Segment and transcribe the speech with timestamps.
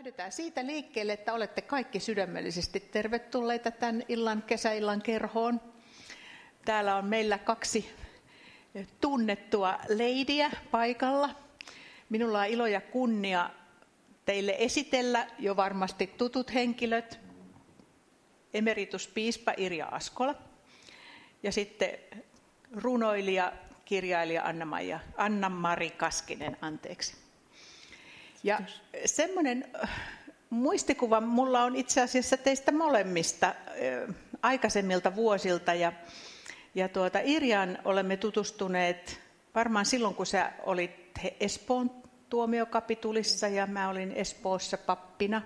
[0.00, 5.60] Lähdetään siitä liikkeelle, että olette kaikki sydämellisesti tervetulleita tämän illan, kesäillan kerhoon.
[6.64, 7.90] Täällä on meillä kaksi
[9.00, 11.30] tunnettua leidiä paikalla.
[12.08, 13.50] Minulla on ilo ja kunnia
[14.24, 17.20] teille esitellä jo varmasti tutut henkilöt.
[18.54, 20.34] Emerituspiispa Irja Askola
[21.42, 21.98] ja sitten
[22.72, 23.52] runoilija,
[23.84, 24.44] kirjailija
[25.16, 27.29] Anna-Mari Kaskinen, anteeksi.
[28.42, 28.60] Ja
[29.04, 29.90] semmoinen äh,
[30.50, 35.74] muistikuva mulla on itse asiassa teistä molemmista äh, aikaisemmilta vuosilta.
[35.74, 35.92] Ja,
[36.74, 39.20] ja tuota, Irjan olemme tutustuneet
[39.54, 41.10] varmaan silloin, kun sä olit
[41.40, 41.90] Espoon
[42.28, 45.42] tuomiokapitulissa ja mä olin Espoossa pappina.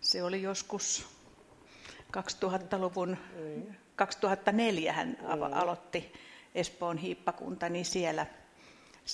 [0.00, 1.06] Se oli joskus
[2.16, 3.16] 2000-luvun,
[3.96, 5.16] 2004 hän
[5.52, 6.12] aloitti
[6.54, 8.26] Espoon hiippakunta, niin siellä–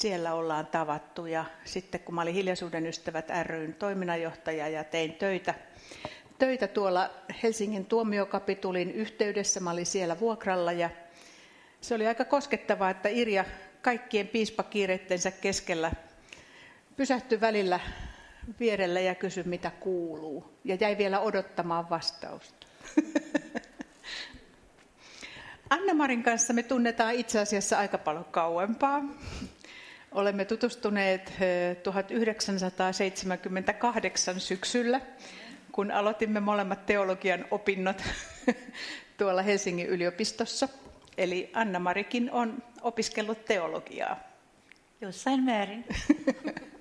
[0.01, 1.27] siellä ollaan tavattu.
[1.27, 5.55] Ja sitten kun mä olin Hiljaisuuden ystävät ryn toiminnanjohtaja ja tein töitä,
[6.39, 7.11] töitä tuolla
[7.43, 10.91] Helsingin tuomiokapitulin yhteydessä, mä olin siellä vuokralla ja
[11.81, 13.45] se oli aika koskettavaa, että Irja
[13.83, 15.93] kaikkien piispakiireittensä keskellä
[16.97, 17.81] pysähtyi välillä
[18.61, 20.53] vierellä ja kysyi, mitä kuuluu.
[20.65, 22.67] Ja jäi vielä odottamaan vastausta.
[25.71, 29.03] Anna-Marin kanssa me tunnetaan itse asiassa aika paljon kauempaa.
[30.17, 31.33] Olemme tutustuneet
[31.83, 35.01] 1978 syksyllä,
[35.73, 38.03] kun aloitimme molemmat teologian opinnot
[39.19, 40.69] tuolla Helsingin yliopistossa.
[41.19, 44.21] Eli Anna-Marikin on opiskellut teologiaa.
[45.01, 45.85] Jossain määrin.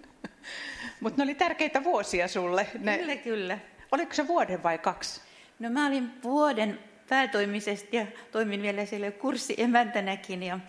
[1.01, 2.67] Mutta ne oli tärkeitä vuosia sulle.
[2.79, 2.97] Ne...
[2.97, 3.59] Kyllä, kyllä.
[3.91, 5.21] Oliko se vuoden vai kaksi?
[5.59, 10.43] No mä olin vuoden päätoimisesti ja toimin vielä siellä kurssiemäntänäkin.
[10.43, 10.59] Ja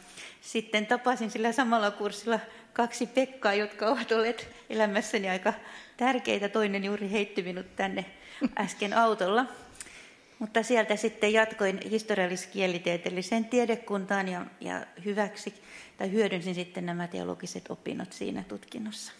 [0.41, 2.41] sitten tapasin sillä samalla kurssilla
[2.77, 5.53] kaksi Pekkaa, jotka ovat olleet elämässäni aika
[5.97, 6.49] tärkeitä.
[6.49, 8.05] Toinen juuri heitti minut tänne
[8.59, 9.47] äsken autolla.
[10.39, 15.55] Mutta sieltä sitten jatkoin historiallis-kielitieteelliseen tiedekuntaan ja, ja hyväksi,
[15.97, 19.12] tai hyödynsin sitten nämä teologiset opinnot siinä tutkinnossa.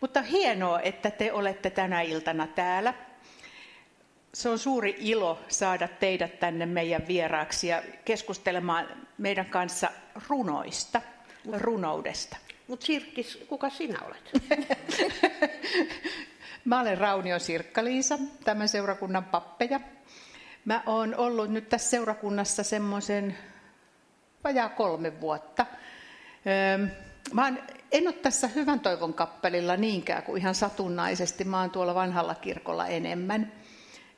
[0.00, 2.94] Mutta hienoa, että te olette tänä iltana täällä.
[4.34, 8.86] Se on suuri ilo saada teidät tänne meidän vieraaksi ja keskustelemaan
[9.18, 9.90] meidän kanssa
[10.28, 11.02] runoista,
[11.52, 12.36] runoudesta.
[12.66, 14.30] Mutta Sirkkis, kuka sinä olet?
[16.64, 19.80] Mä olen Raunio Sirkka-Liisa, tämän seurakunnan pappeja.
[20.64, 23.38] Mä oon ollut nyt tässä seurakunnassa semmoisen
[24.44, 25.66] vajaa kolme vuotta.
[27.32, 27.58] Mä oon,
[27.92, 31.44] en ole tässä Hyvän toivon kappelilla niinkään kuin ihan satunnaisesti.
[31.44, 33.52] Mä oon tuolla vanhalla kirkolla enemmän.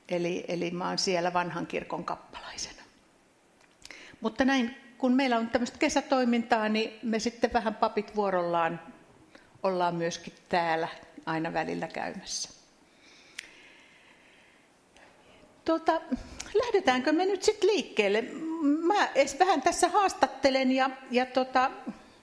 [0.09, 2.83] Eli, eli mä oon siellä vanhan kirkon kappalaisena.
[4.21, 8.81] Mutta näin, kun meillä on tämmöistä kesätoimintaa, niin me sitten vähän papit vuorollaan
[9.63, 10.89] ollaan myöskin täällä
[11.27, 12.49] aina välillä käymässä.
[15.65, 16.01] Tota,
[16.55, 18.25] lähdetäänkö me nyt sitten liikkeelle?
[18.87, 21.71] Mä edes vähän tässä haastattelen ja, ja tota,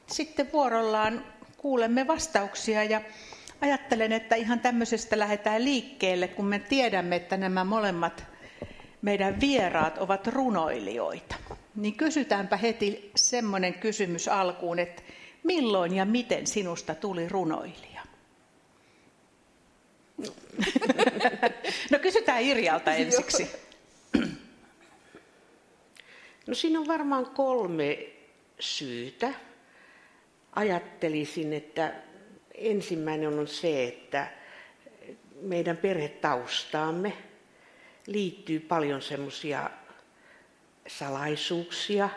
[0.07, 1.25] sitten vuorollaan
[1.57, 3.01] kuulemme vastauksia ja
[3.61, 8.23] ajattelen, että ihan tämmöisestä lähdetään liikkeelle, kun me tiedämme, että nämä molemmat
[9.01, 11.35] meidän vieraat ovat runoilijoita.
[11.77, 15.01] Niin kysytäänpä heti semmoinen kysymys alkuun, että
[15.43, 18.01] milloin ja miten sinusta tuli runoilija?
[21.91, 23.49] No kysytään Irjalta ensiksi.
[26.47, 27.99] No siinä on varmaan kolme
[28.59, 29.33] syytä.
[30.55, 31.93] Ajattelisin, että
[32.55, 34.31] ensimmäinen on se, että
[35.41, 37.13] meidän perhetaustaamme
[38.07, 39.69] liittyy paljon semmoisia
[40.87, 42.09] salaisuuksia,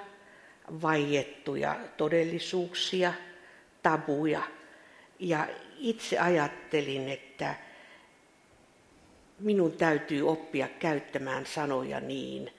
[0.82, 3.12] vaiettuja todellisuuksia,
[3.82, 4.42] tabuja.
[5.18, 5.48] Ja
[5.78, 7.54] itse ajattelin, että
[9.38, 12.50] minun täytyy oppia käyttämään sanoja niin,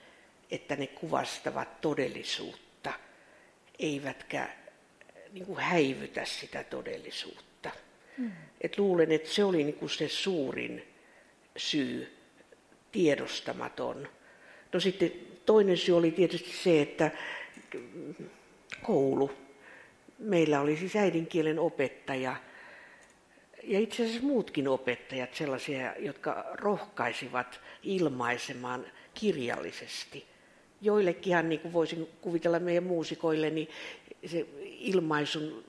[0.50, 2.92] että ne kuvastavat todellisuutta,
[3.78, 4.48] eivätkä
[5.32, 7.70] niin kuin häivytä sitä todellisuutta.
[8.18, 8.32] Mm.
[8.60, 10.88] Et luulen, että se oli niinku se suurin
[11.56, 12.18] syy,
[12.92, 14.08] tiedostamaton.
[14.72, 15.12] No sitten
[15.46, 17.10] toinen syy oli tietysti se, että
[18.82, 19.30] koulu.
[20.18, 22.36] Meillä oli siis äidinkielen opettaja
[23.62, 30.24] ja itse asiassa muutkin opettajat sellaisia, jotka rohkaisivat ilmaisemaan kirjallisesti.
[30.80, 33.68] Joillekinhan, niin kuin voisin kuvitella meidän muusikoille, niin
[34.26, 35.64] se ilmaisun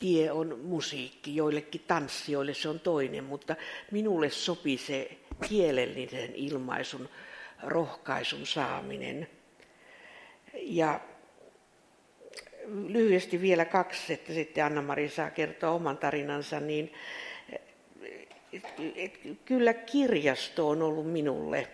[0.00, 3.56] tie on musiikki, joillekin tanssijoille se on toinen, mutta
[3.90, 5.10] minulle sopii se
[5.48, 7.08] kielellinen ilmaisun
[7.62, 9.28] rohkaisun saaminen.
[10.54, 11.00] Ja
[12.66, 16.92] lyhyesti vielä kaksi, että sitten Anna-Mari saa kertoa oman tarinansa, niin
[18.96, 21.68] et, kyllä kirjasto on ollut minulle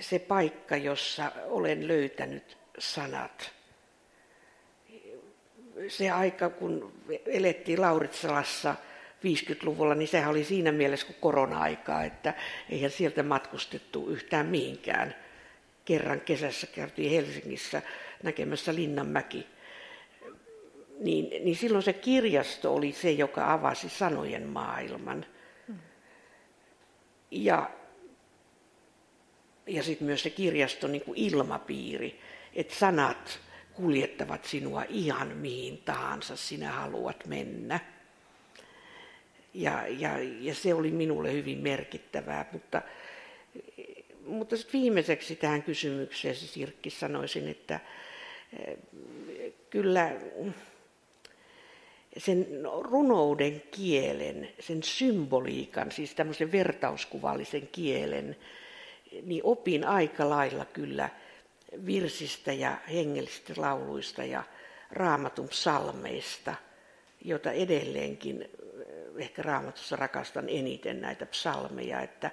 [0.00, 3.50] se paikka, jossa olen löytänyt sanat.
[5.88, 6.92] Se aika, kun
[7.26, 8.74] elettiin Lauritsalassa
[9.24, 12.34] 50-luvulla, niin sehän oli siinä mielessä kuin korona-aikaa, että
[12.70, 15.14] eihän sieltä matkustettu yhtään mihinkään.
[15.84, 17.82] Kerran kesässä käytiin Helsingissä
[18.22, 19.46] näkemässä Linnanmäki.
[21.00, 25.26] Niin, niin silloin se kirjasto oli se, joka avasi sanojen maailman.
[27.30, 27.70] Ja,
[29.66, 32.20] ja sitten myös se kirjaston niin kuin ilmapiiri,
[32.54, 33.40] että sanat
[33.72, 37.80] kuljettavat sinua ihan mihin tahansa sinä haluat mennä.
[39.54, 40.10] Ja, ja,
[40.40, 42.82] ja se oli minulle hyvin merkittävää, mutta,
[44.26, 47.80] mutta sitten viimeiseksi tähän kysymykseen Sirkki sanoisin, että
[48.58, 48.76] eh,
[49.70, 50.12] kyllä
[52.16, 52.46] sen
[52.80, 58.36] runouden kielen, sen symboliikan, siis tämmöisen vertauskuvallisen kielen,
[59.22, 61.08] niin opin aika lailla kyllä
[61.86, 64.42] virsistä ja hengellisistä lauluista ja
[64.90, 66.54] raamatun psalmeista,
[67.24, 68.50] jota edelleenkin
[69.16, 72.30] ehkä raamatussa rakastan eniten näitä psalmeja, että,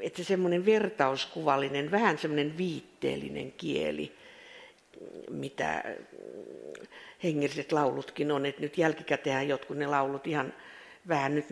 [0.00, 4.12] että semmoinen vertauskuvallinen, vähän semmoinen viitteellinen kieli,
[5.30, 5.84] mitä
[7.22, 10.52] hengelliset laulutkin on, että nyt jälkikäteen jotkut ne laulut ihan
[11.08, 11.46] vähän nyt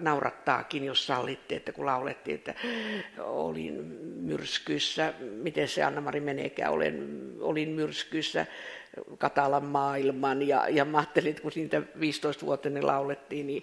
[0.00, 2.54] naurattaakin, jos sallitte, että kun laulettiin, että
[3.18, 3.74] olin
[4.20, 8.46] myrskyssä, miten se Anna-Mari meneekään, olen, olin myrskyssä
[9.18, 13.62] Katalan maailman ja, ja mä ajattelin, että kun siitä 15 vuotta ne laulettiin, niin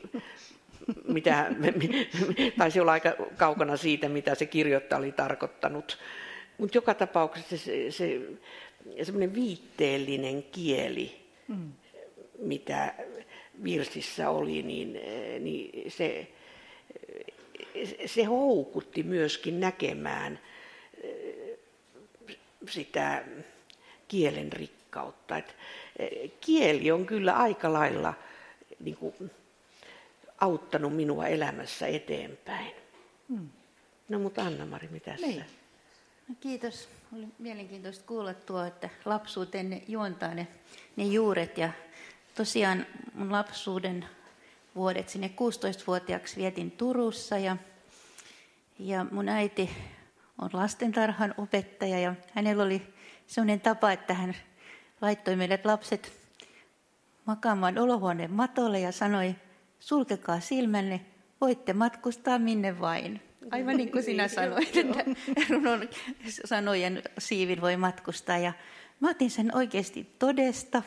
[1.07, 1.51] mitä,
[2.57, 5.97] taisi olla aika kaukana siitä, mitä se kirjoittaja oli tarkoittanut.
[6.57, 8.21] Mutta joka tapauksessa se, se
[9.03, 11.71] semmoinen viitteellinen kieli, mm.
[12.39, 12.93] mitä
[13.63, 14.99] virsissä oli, niin,
[15.39, 16.27] niin se,
[18.05, 20.39] se houkutti myöskin näkemään
[22.69, 23.23] sitä
[24.07, 24.53] kielen
[24.95, 25.37] rikkautta.
[25.37, 25.55] Et
[26.41, 28.13] kieli on kyllä aika lailla
[28.79, 29.31] niin kuin,
[30.41, 32.71] auttanut minua elämässä eteenpäin.
[33.29, 33.49] Hmm.
[34.09, 35.45] No mutta Anna-Mari, mitä niin.
[36.27, 36.89] No, kiitos.
[37.17, 40.47] Oli mielenkiintoista kuulla tuo, että lapsuuteen juontaa ne,
[40.95, 41.57] ne juuret.
[41.57, 41.69] Ja
[42.35, 44.05] tosiaan mun lapsuuden
[44.75, 47.57] vuodet sinne 16-vuotiaaksi vietin Turussa ja,
[48.79, 49.69] ja mun äiti
[50.41, 52.81] on lastentarhan opettaja ja hänellä oli
[53.27, 54.35] sellainen tapa, että hän
[55.01, 56.11] laittoi meidät lapset
[57.25, 59.35] makaamaan olohuoneen matolle ja sanoi,
[59.79, 61.05] sulkekaa silmänne,
[61.41, 63.21] voitte matkustaa minne vain.
[63.51, 65.03] Aivan niin kuin sinä sanoit, että
[65.49, 65.89] runon
[66.45, 68.37] sanojen siivin voi matkustaa.
[68.37, 68.53] Ja
[68.99, 70.83] mä otin sen oikeasti todesta.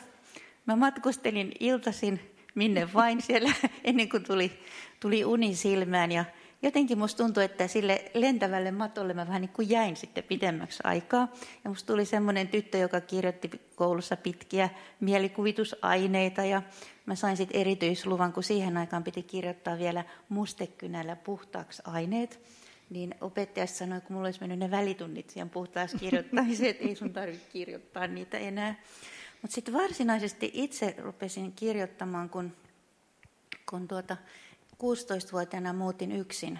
[0.65, 2.19] Mä matkustelin iltasin
[2.55, 3.53] minne vain siellä
[3.83, 4.51] ennen kuin tuli,
[4.99, 6.11] tuli uni silmään.
[6.11, 6.25] Ja
[6.61, 11.27] jotenkin musta tuntui, että sille lentävälle matolle mä vähän niin kuin jäin sitten pidemmäksi aikaa.
[11.63, 14.69] Ja musta tuli semmoinen tyttö, joka kirjoitti koulussa pitkiä
[14.99, 16.61] mielikuvitusaineita ja
[17.05, 22.39] mä sain sitten erityisluvan, kun siihen aikaan piti kirjoittaa vielä mustekynällä puhtaaksi aineet.
[22.89, 27.13] Niin opettaja sanoi, kun mulla olisi mennyt ne välitunnit siihen puhtaaksi kirjoittamiseen, että ei sun
[27.13, 28.75] tarvitse kirjoittaa niitä enää.
[29.41, 32.51] Mutta sitten varsinaisesti itse rupesin kirjoittamaan, kun,
[33.69, 34.17] kun tuota,
[34.83, 36.59] 16-vuotiaana muutin yksin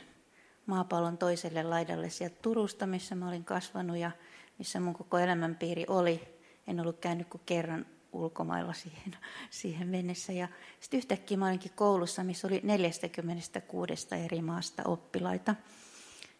[0.65, 4.11] maapallon toiselle laidalle sieltä Turusta, missä mä olin kasvanut ja
[4.57, 6.39] missä mun koko elämänpiiri oli.
[6.67, 9.17] En ollut käynyt kuin kerran ulkomailla siihen,
[9.49, 10.33] siihen mennessä.
[10.33, 10.47] Ja
[10.79, 15.55] sitten yhtäkkiä mä olinkin koulussa, missä oli 46 eri maasta oppilaita.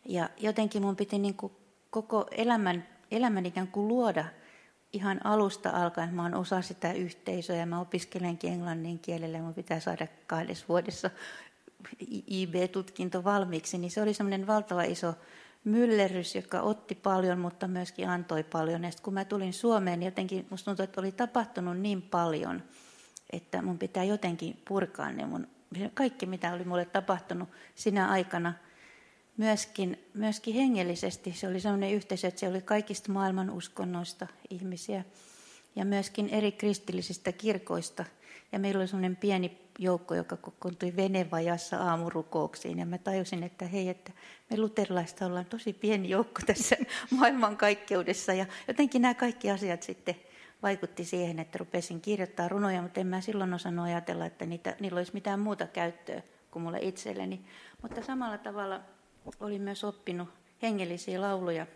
[0.06, 1.54] Ja jotenkin mun piti niin kuin
[1.90, 4.26] koko elämän, elämän ikään kuin luoda
[4.94, 6.14] ihan alusta alkaen.
[6.14, 10.66] Mä oon osa sitä yhteisöä ja mä opiskelenkin englannin kielellä ja mun pitää saada kahdessa
[10.70, 11.10] vuodessa
[12.28, 13.78] IB-tutkinto valmiiksi.
[13.78, 15.14] Niin se oli semmoinen valtava iso
[15.64, 18.84] myllerrys, joka otti paljon, mutta myöskin antoi paljon.
[18.84, 22.64] Ja kun mä tulin Suomeen, niin jotenkin musta tuntui, että oli tapahtunut niin paljon,
[23.30, 25.48] että mun pitää jotenkin purkaa ne mun,
[25.94, 28.54] kaikki, mitä oli mulle tapahtunut sinä aikana.
[29.38, 35.04] Myöskin, myöskin hengellisesti se oli sellainen yhteisö, että se oli kaikista maailman uskonnoista ihmisiä
[35.76, 38.06] ja myöskin eri kristillisistä kirkoista.
[38.52, 42.80] Ja meillä oli sellainen pieni joukko, joka kokoontui venevajassa aamurukouksiin.
[42.80, 44.12] Ja mä tajusin, että hei, että
[44.50, 46.76] me luterilaista ollaan tosi pieni joukko tässä
[47.18, 48.34] maailmankaikkeudessa.
[48.34, 50.16] Ja jotenkin nämä kaikki asiat sitten
[50.64, 54.98] vaikutti siihen, että rupesin kirjoittaa runoja, mutta en mä silloin osannut ajatella, että niitä, niillä
[54.98, 56.22] olisi mitään muuta käyttöä
[56.52, 57.42] kuin mulle itselleni.
[57.82, 58.82] Mutta samalla tavalla
[59.40, 60.30] olin myös oppinut
[60.62, 61.68] hengellisiä lauluja.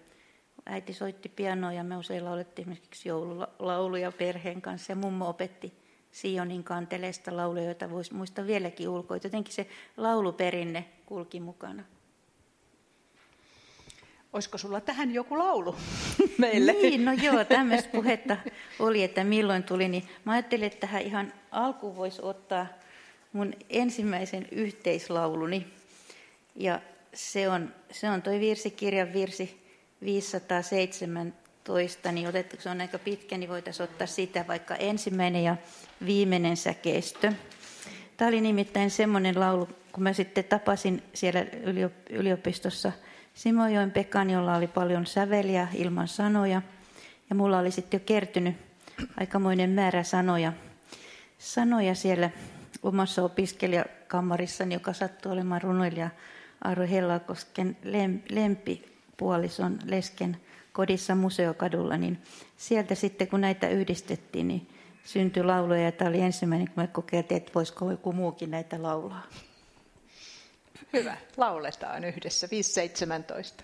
[0.66, 5.83] Äiti soitti pianoa ja me usein laulettiin esimerkiksi joululauluja perheen kanssa ja mummo opetti
[6.14, 9.18] Sionin kanteleesta lauluja, joita voisi muistaa vieläkin ulkoa.
[9.24, 9.68] Jotenkin se
[9.98, 11.84] lauluperinne kulki mukana.
[14.34, 15.76] Olisiko sulla tähän joku laulu
[16.38, 16.74] meille?
[16.74, 18.38] Niin, no joo, tämmöistä puhetta
[18.80, 19.88] oli, että milloin tuli.
[19.88, 22.68] Niin mä ajattelin, että tähän ihan alkuun voisi ottaa
[23.34, 25.68] mun ensimmäisen yhteislauluni.
[26.56, 26.82] Ja
[27.14, 29.64] se on, se on toi virsikirjan virsi
[31.68, 35.56] 517, niin otettu, se on aika pitkä, niin voitaisiin ottaa sitä vaikka ensimmäinen ja
[36.06, 37.34] viimeinen säkeistö.
[38.18, 41.46] Tämä oli nimittäin semmoinen laulu, kun mä sitten tapasin siellä
[42.10, 42.92] yliopistossa
[43.34, 46.62] Simojoen Pekan, jolla oli paljon säveliä ilman sanoja.
[47.30, 48.56] Ja mulla oli sitten jo kertynyt
[49.20, 50.54] aikamoinen määrä sanoja,
[51.38, 52.30] sanoja siellä
[52.84, 56.10] omassa opiskelijakammarissani, joka sattui olemaan runoilija
[56.64, 57.78] Aaro Hellakosken
[58.30, 60.38] lempipuolison lesken
[60.74, 62.22] kodissa Museokadulla, niin
[62.58, 64.70] sieltä sitten kun näitä yhdistettiin, niin
[65.04, 69.24] syntyi lauluja ja tämä oli ensimmäinen, kun me kokeiltiin, että voisiko joku muukin näitä laulaa.
[70.94, 72.48] Hyvä, lauletaan yhdessä,
[73.58, 73.64] 5.17.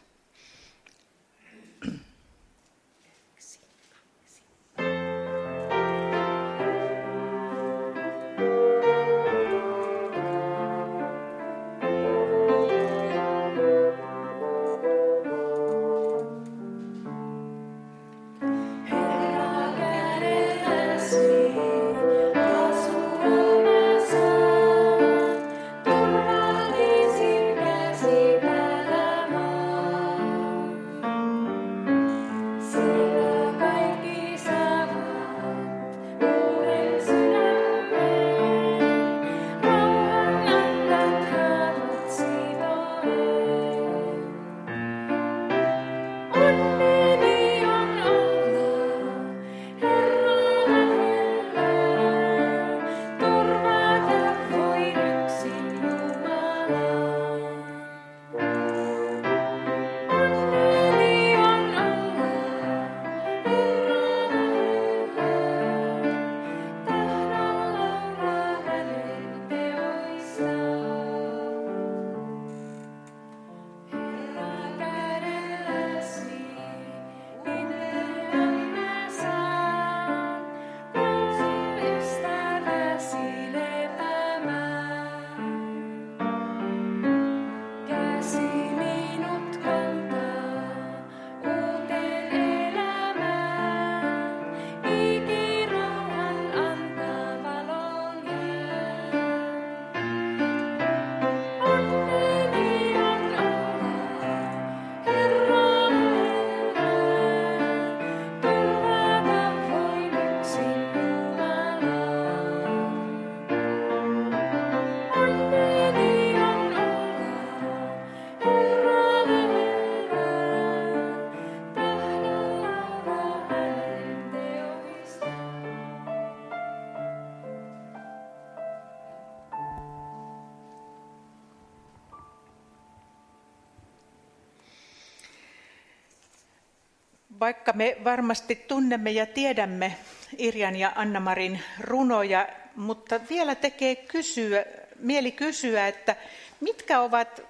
[137.40, 139.96] Vaikka me varmasti tunnemme ja tiedämme
[140.38, 144.66] Irjan ja Annamarin runoja, mutta vielä tekee kysyä,
[145.00, 146.16] mieli kysyä, että
[146.60, 147.42] mitkä ovat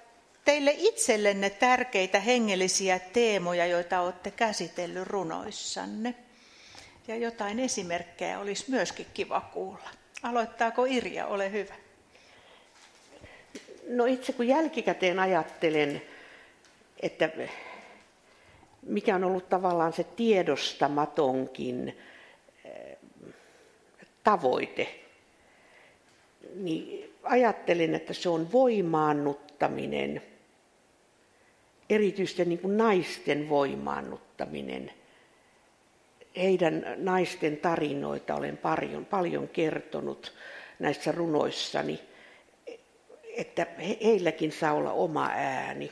[0.44, 6.14] teille itsellenne tärkeitä hengellisiä teemoja, joita olette käsitellyt runoissanne?
[7.08, 9.90] Ja jotain esimerkkejä olisi myöskin kiva kuulla.
[10.22, 11.74] Aloittaako Irja, ole hyvä.
[13.88, 16.02] No itse kun jälkikäteen ajattelen,
[17.02, 17.30] että
[18.90, 21.98] mikä on ollut tavallaan se tiedostamatonkin
[22.64, 22.96] eh,
[24.24, 25.00] tavoite,
[26.54, 30.22] niin ajattelen, että se on voimaannuttaminen,
[31.90, 34.92] erityisesti niin kuin naisten voimaannuttaminen.
[36.36, 40.34] Heidän naisten tarinoita olen paljon, paljon kertonut
[40.78, 42.00] näissä runoissani,
[43.36, 43.66] että
[44.04, 45.90] heilläkin saa olla oma ääni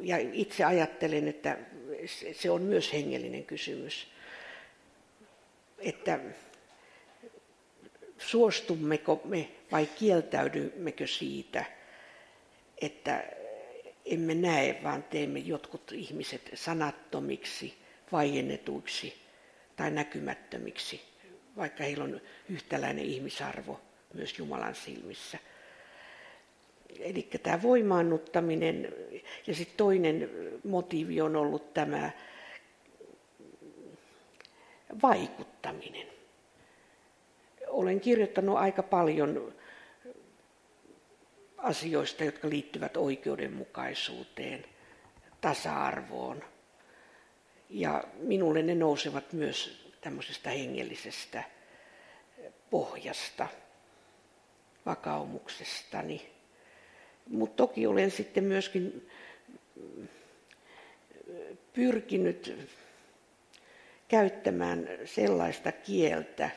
[0.00, 1.58] ja itse ajattelen, että
[2.32, 4.06] se on myös hengellinen kysymys.
[5.78, 6.20] Että
[8.18, 11.64] suostummeko me vai kieltäydymmekö siitä,
[12.80, 13.24] että
[14.04, 17.74] emme näe, vaan teemme jotkut ihmiset sanattomiksi,
[18.12, 19.14] vaiennetuiksi
[19.76, 21.00] tai näkymättömiksi,
[21.56, 23.80] vaikka heillä on yhtäläinen ihmisarvo
[24.14, 25.38] myös Jumalan silmissä.
[27.00, 28.94] Eli tämä voimaannuttaminen
[29.46, 30.30] ja sitten toinen
[30.64, 32.10] motiivi on ollut tämä
[35.02, 36.06] vaikuttaminen.
[37.68, 39.54] olen kirjoittanut aika paljon
[41.58, 44.64] asioista, jotka liittyvät oikeudenmukaisuuteen,
[45.40, 46.44] tasa-arvoon.
[47.70, 51.44] Ja minulle ne nousevat myös tämmöisestä hengellisestä
[52.70, 53.48] pohjasta,
[54.86, 56.37] vakaumuksestani.
[57.30, 59.08] Mutta toki olen sitten myöskin
[61.72, 62.58] pyrkinyt
[64.08, 66.50] käyttämään sellaista kieltä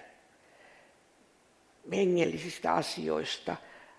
[1.92, 3.56] hengellisistä asioista,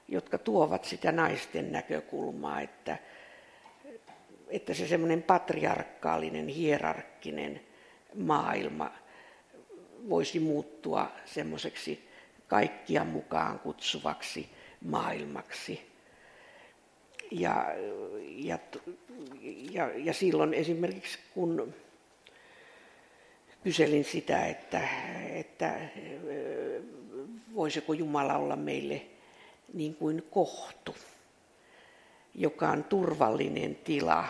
[0.09, 2.99] jotka tuovat sitä naisten näkökulmaa, että,
[4.49, 7.61] että se semmoinen patriarkaalinen, hierarkkinen
[8.15, 8.93] maailma
[10.09, 12.09] voisi muuttua semmoiseksi
[12.49, 14.49] kaikkia mukaan kutsuvaksi
[14.85, 15.92] maailmaksi.
[17.33, 17.67] Ja,
[18.29, 18.59] ja,
[19.71, 21.75] ja, ja silloin esimerkiksi kun
[23.65, 24.89] kyselin sitä, että,
[25.35, 25.81] että
[27.55, 29.03] voisiko Jumala olla meille
[29.75, 30.95] niin kuin kohtu,
[32.35, 34.25] joka on turvallinen tila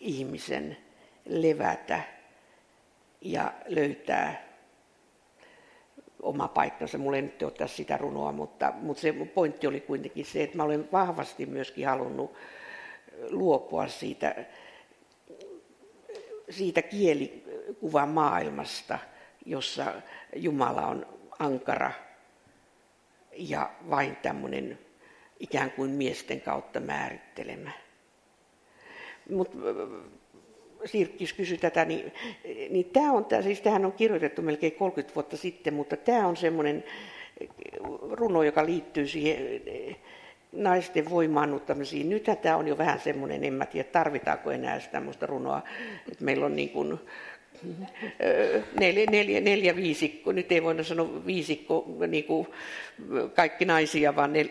[0.00, 0.76] ihmisen
[1.24, 2.02] levätä
[3.20, 4.43] ja löytää
[6.24, 6.98] oma paikkansa.
[6.98, 10.62] Mulla ei nyt ottaa sitä runoa, mutta, mutta se pointti oli kuitenkin se, että mä
[10.62, 12.32] olen vahvasti myöskin halunnut
[13.30, 14.44] luopua siitä,
[16.50, 18.98] siitä kielikuvan maailmasta,
[19.46, 19.94] jossa
[20.36, 21.06] Jumala on
[21.38, 21.92] ankara
[23.36, 24.78] ja vain tämmöinen
[25.40, 27.70] ikään kuin miesten kautta määrittelemä.
[29.30, 29.58] Mutta
[30.84, 32.12] Sirkkis kysyi tätä, niin,
[32.70, 36.84] niin tämä on, siis tämähän on kirjoitettu melkein 30 vuotta sitten, mutta tämä on semmoinen
[38.10, 39.60] runo, joka liittyy siihen
[40.52, 42.08] naisten voimaannuttamisiin.
[42.08, 45.62] Nythän tämä on jo vähän semmoinen, en mä tiedä tarvitaanko enää tämmöistä runoa,
[46.12, 46.98] että meillä on niin kuin
[48.80, 52.46] neljä, neljä, neljä viisikko, nyt ei voida sanoa viisikko, niin kuin
[53.34, 54.48] kaikki naisia, vaan nel,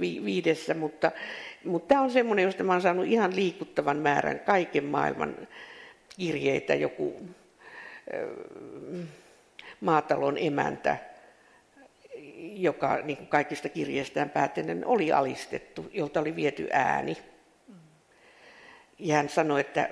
[0.00, 1.12] vi, viidessä, mutta,
[1.64, 5.36] mutta tämä on semmoinen, josta mä olen saanut ihan liikuttavan määrän kaiken maailman
[6.20, 7.20] kirjeitä, joku
[9.80, 10.96] maatalon emäntä,
[12.38, 17.16] joka niin kuin kaikista kirjeistään päätellen oli alistettu, jolta oli viety ääni.
[18.98, 19.88] Ja hän sanoi, että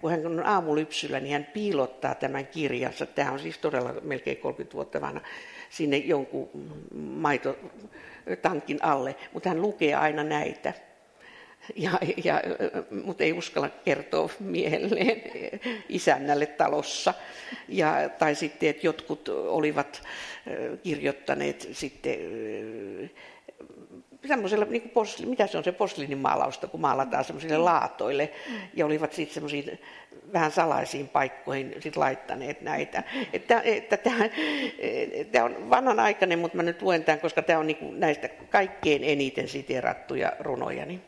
[0.00, 4.74] kun hän on aamulypsyllä, niin hän piilottaa tämän kirjansa, tämä on siis todella melkein 30
[4.74, 5.20] vuotta vanha,
[5.70, 6.50] sinne jonkun
[6.94, 10.72] maitotankin alle, mutta hän lukee aina näitä
[11.76, 11.90] ja,
[12.24, 12.42] ja,
[13.04, 15.22] mutta ei uskalla kertoa miehelleen
[15.88, 17.14] isännälle talossa.
[17.68, 20.02] Ja, tai sitten, että jotkut olivat
[20.82, 22.18] kirjoittaneet sitten
[24.26, 28.32] semmoisella, niin kuin posli, mitä se on se posliinimaalausta, kun maalataan semmoisille laatoille,
[28.74, 29.78] ja olivat sitten semmoisiin
[30.32, 33.02] vähän salaisiin paikkoihin sit laittaneet näitä.
[33.32, 38.28] Että, että tämä, on vanhanaikainen, mutta mä nyt luen tämän, koska tämä on niin näistä
[38.28, 40.86] kaikkein eniten siteerattuja runoja.
[40.86, 41.02] Niin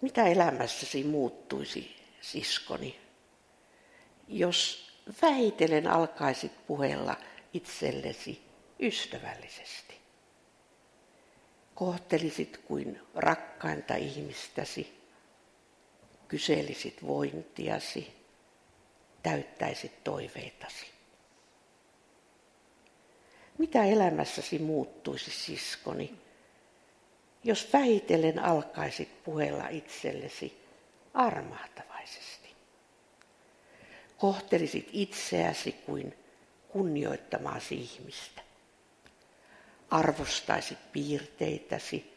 [0.00, 3.00] mitä elämässäsi muuttuisi, siskoni,
[4.28, 4.90] jos
[5.22, 7.16] vähitellen alkaisit puhella
[7.52, 8.42] itsellesi
[8.80, 9.94] ystävällisesti?
[11.74, 15.00] Kohtelisit kuin rakkainta ihmistäsi,
[16.28, 18.12] kyselisit vointiasi,
[19.22, 20.86] täyttäisit toiveitasi.
[23.58, 26.14] Mitä elämässäsi muuttuisi, siskoni,
[27.44, 30.64] jos vähitellen alkaisit puhella itsellesi
[31.14, 32.54] armahtavaisesti.
[34.18, 36.14] Kohtelisit itseäsi kuin
[36.68, 38.42] kunnioittamaasi ihmistä.
[39.90, 42.14] Arvostaisit piirteitäsi,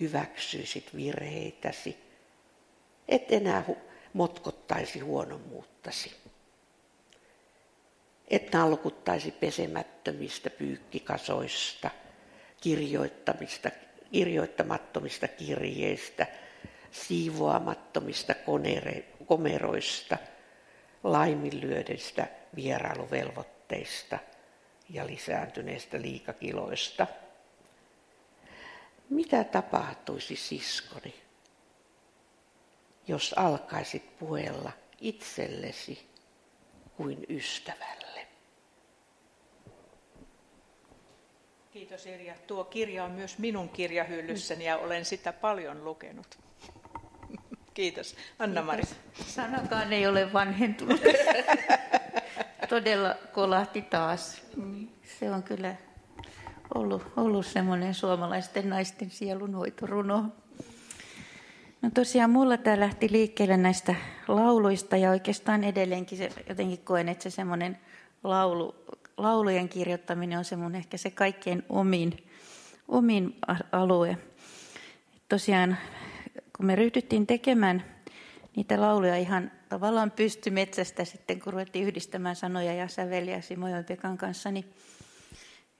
[0.00, 1.98] hyväksyisit virheitäsi,
[3.08, 3.64] et enää
[4.12, 6.16] motkottaisi huonommuuttasi.
[8.28, 11.90] Et nalkuttaisi pesemättömistä pyykkikasoista,
[12.60, 13.70] kirjoittamista
[14.14, 16.26] kirjoittamattomista kirjeistä,
[16.90, 18.34] siivoamattomista
[19.26, 20.18] komeroista,
[21.04, 24.18] laiminlyödestä vierailuvelvoitteista
[24.90, 27.06] ja lisääntyneistä liikakiloista.
[29.10, 31.14] Mitä tapahtuisi siskoni,
[33.08, 36.06] jos alkaisit puhella itsellesi
[36.96, 38.03] kuin ystävällä?
[41.74, 42.34] Kiitos Irja.
[42.46, 46.38] Tuo kirja on myös minun kirjahyllyssäni ja olen sitä paljon lukenut.
[47.74, 48.16] Kiitos.
[48.38, 48.82] Anna-Mari.
[49.26, 51.00] Sanakaan ei ole vanhentunut.
[52.68, 54.42] Todella kolahti taas.
[55.18, 55.74] Se on kyllä
[56.74, 60.24] ollut, ollut semmoinen suomalaisten naisten sielunhoitoruno.
[61.82, 63.94] No tosiaan mulla tämä lähti liikkeelle näistä
[64.28, 67.78] lauluista ja oikeastaan edelleenkin se, jotenkin koen, että se semmoinen
[68.24, 68.74] laulu
[69.16, 72.16] laulujen kirjoittaminen on se mun ehkä se kaikkein omin,
[72.88, 73.36] omin
[73.72, 74.18] alue.
[75.28, 75.76] Tosiaan,
[76.56, 77.84] kun me ryhdyttiin tekemään
[78.56, 84.50] niitä lauluja ihan tavallaan pystymetsästä sitten, kun ruvettiin yhdistämään sanoja ja säveliä Simojoen Pekan kanssa,
[84.50, 84.74] niin,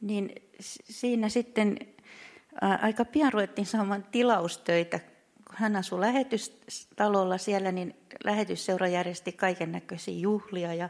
[0.00, 0.32] niin
[0.84, 1.78] siinä sitten
[2.82, 4.98] aika pian ruvettiin saamaan tilaustöitä.
[5.48, 10.88] Kun hän asui lähetystalolla siellä, niin lähetysseura järjesti kaiken näköisiä juhlia ja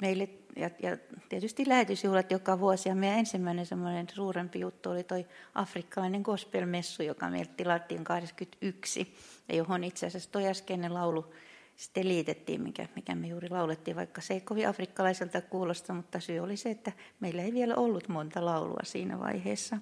[0.00, 0.96] meille ja, ja
[1.28, 2.88] tietysti lähetysjuhlat joka vuosi.
[2.88, 9.14] Ja meidän ensimmäinen semmoinen suurempi juttu oli toi afrikkalainen gospelmessu, joka meiltä tilattiin 81,
[9.48, 11.34] ja johon itse asiassa toi äskeinen laulu
[11.76, 16.38] sitten liitettiin, mikä, mikä me juuri laulettiin, vaikka se ei kovin afrikkalaiselta kuulosta, mutta syy
[16.38, 19.78] oli se, että meillä ei vielä ollut monta laulua siinä vaiheessa.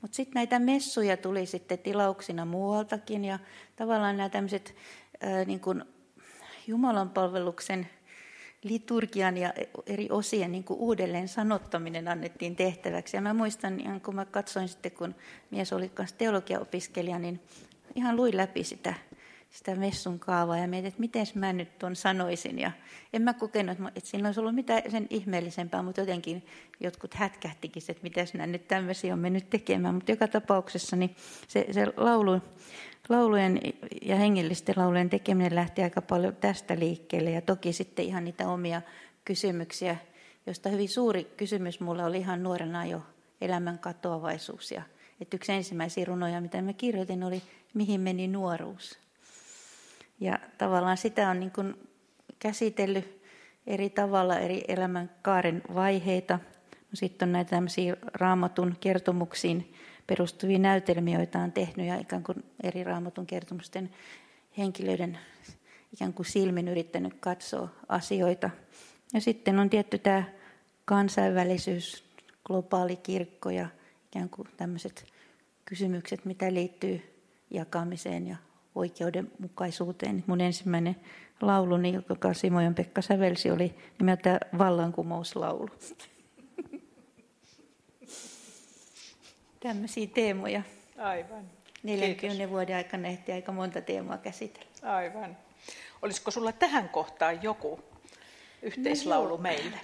[0.00, 3.38] Mutta sitten näitä messuja tuli sitten tilauksina muualtakin ja
[3.76, 4.74] tavallaan nämä tämmöiset
[5.46, 5.60] niin
[6.66, 7.88] Jumalan palveluksen
[8.62, 9.52] liturgian ja
[9.86, 13.16] eri osien niin kuin uudelleen sanottaminen annettiin tehtäväksi.
[13.16, 15.14] Ja mä muistan, ihan kun mä katsoin sitten, kun
[15.50, 17.40] mies oli kanssa teologiaopiskelija, niin
[17.94, 18.94] ihan luin läpi sitä,
[19.50, 22.58] sitä messun kaavaa ja mietin, että miten mä nyt tuon sanoisin.
[22.58, 22.72] Ja
[23.12, 26.46] en mä kokenut, että siinä olisi ollut mitään sen ihmeellisempää, mutta jotenkin
[26.80, 29.94] jotkut hätkähtikin, että miten nämä nyt tämmöisiä on mennyt tekemään.
[29.94, 31.16] Mutta joka tapauksessa niin
[31.48, 32.40] se, se laulu,
[33.08, 33.60] laulujen
[34.02, 38.82] ja hengellisten laulujen tekeminen lähti aika paljon tästä liikkeelle ja toki sitten ihan niitä omia
[39.24, 39.96] kysymyksiä,
[40.46, 43.02] josta hyvin suuri kysymys mulla oli ihan nuorena jo
[43.40, 44.70] elämän katoavaisuus.
[44.70, 44.82] Ja,
[45.20, 47.42] että yksi ensimmäisiä runoja, mitä mä kirjoitin, oli
[47.74, 48.98] Mihin meni nuoruus?
[50.20, 51.74] Ja tavallaan sitä on niin kuin
[52.38, 53.22] käsitellyt
[53.66, 56.38] eri tavalla eri elämän kaaren vaiheita.
[56.72, 59.74] No sitten on näitä tämmöisiä raamatun kertomuksiin
[60.06, 63.90] perustuvia näytelmiä, joita on tehnyt ja ikään kuin eri raamatun kertomusten
[64.58, 65.18] henkilöiden
[65.92, 68.50] ikään kuin silmin yrittänyt katsoa asioita.
[69.14, 70.24] Ja sitten on tietty tämä
[70.84, 72.04] kansainvälisyys,
[72.44, 73.68] globaali kirkko ja
[74.06, 75.06] ikään kuin tämmöiset
[75.64, 77.02] kysymykset, mitä liittyy
[77.50, 78.36] jakamiseen ja
[78.74, 80.24] oikeudenmukaisuuteen.
[80.26, 80.96] Mun ensimmäinen
[81.40, 85.68] lauluni, joka Simojon Pekka sävelsi, oli nimeltä Vallankumouslaulu.
[89.62, 90.62] Tämmöisiä teemoja.
[90.98, 91.44] Aivan.
[91.82, 92.50] 40 Kiitos.
[92.50, 94.70] vuoden aikana ehti aika monta teemaa käsitellä.
[94.82, 95.36] Aivan.
[96.02, 97.80] Olisiko sulla tähän kohtaan joku
[98.62, 99.80] yhteislaulu no, meille?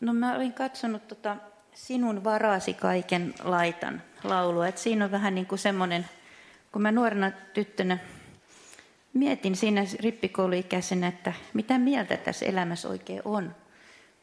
[0.00, 1.36] No mä olin katsonut tota
[1.74, 4.68] Sinun varasi kaiken laitan laulua.
[4.68, 6.06] Et siinä on vähän niin kuin semmoinen,
[6.72, 7.98] kun mä nuorena tyttönä
[9.12, 13.54] mietin siinä rippikouluikäisenä, että mitä mieltä tässä elämässä oikein on.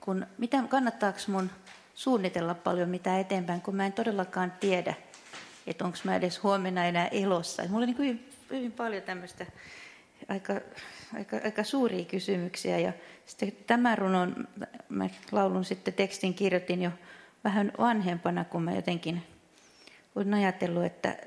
[0.02, 1.50] Kun, mitä, kannattaako mun
[1.94, 4.94] suunnitella paljon mitä eteenpäin, kun mä en todellakaan tiedä,
[5.68, 7.64] että onko mä edes huomenna enää elossa.
[7.64, 9.46] Mulla on niin hyvin, hyvin paljon tämmöistä
[10.30, 10.54] aika,
[11.16, 12.80] aika, aika suuria kysymyksiä.
[12.80, 12.94] Ja
[13.26, 14.48] sitten tämän runon,
[14.90, 16.92] mä laulun sitten tekstin kirjoitin jo
[17.44, 19.24] vähän vanhempana, kun mä jotenkin
[20.16, 21.18] olen ajatellut, että,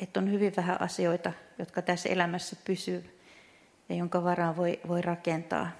[0.00, 3.20] että on hyvin vähän asioita, jotka tässä elämässä pysyy
[3.88, 5.70] ja jonka varaan voi, voi rakentaa.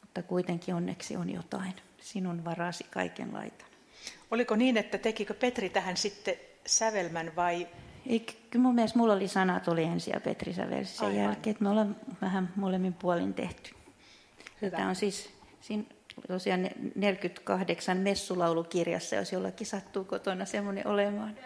[0.00, 1.74] Mutta kuitenkin onneksi on jotain
[2.06, 3.68] sinun varasi kaiken laitan.
[4.30, 6.34] Oliko niin, että tekikö Petri tähän sitten
[6.66, 7.68] sävelmän vai?
[8.06, 11.22] Ei, kyllä mun mielestä mulla oli sanat oli ensin ja Petri sävelsi sen Aivan.
[11.22, 13.70] jälkeen, että me ollaan vähän molemmin puolin tehty.
[14.62, 14.76] Hyvä.
[14.76, 15.84] Tämä on siis siinä
[16.28, 21.36] tosiaan 48 messulaulukirjassa, jos jollakin sattuu kotona semmoinen olemaan.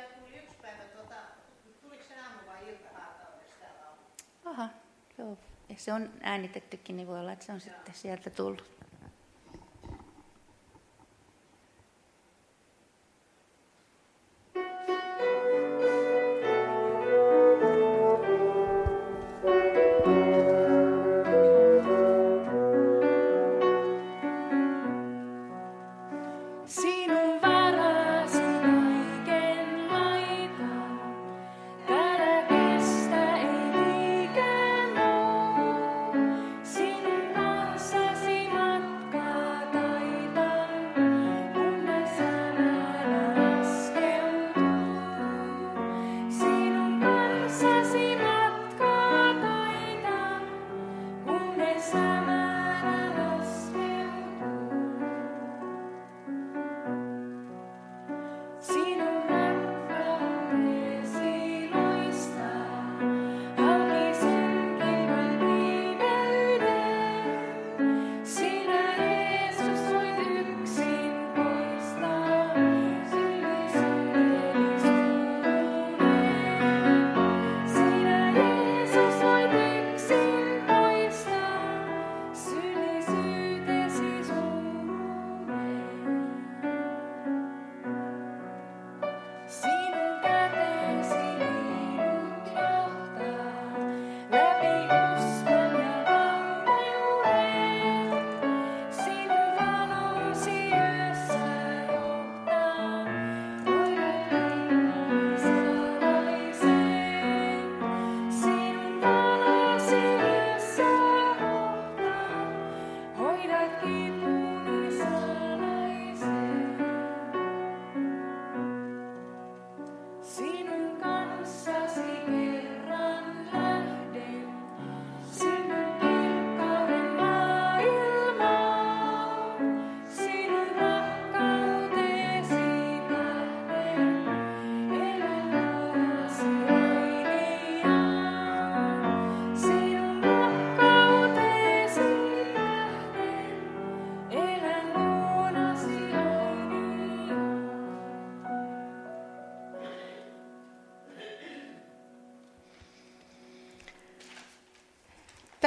[4.44, 4.68] Aha,
[5.18, 5.38] joo.
[5.68, 8.79] Ja se on äänitettykin, niin voi olla, että se on sitten sieltä tullut.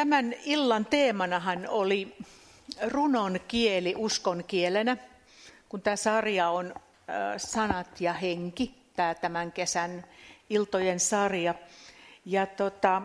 [0.04, 2.16] Tämän illan teemanahan oli
[2.82, 4.98] runon kieli uskon kielenä,
[5.70, 6.76] kun tämä sarja on
[7.38, 10.06] sanat ja henki, tämä tämän kesän
[10.50, 11.56] iltojen sarja.
[12.26, 13.02] Ja tota,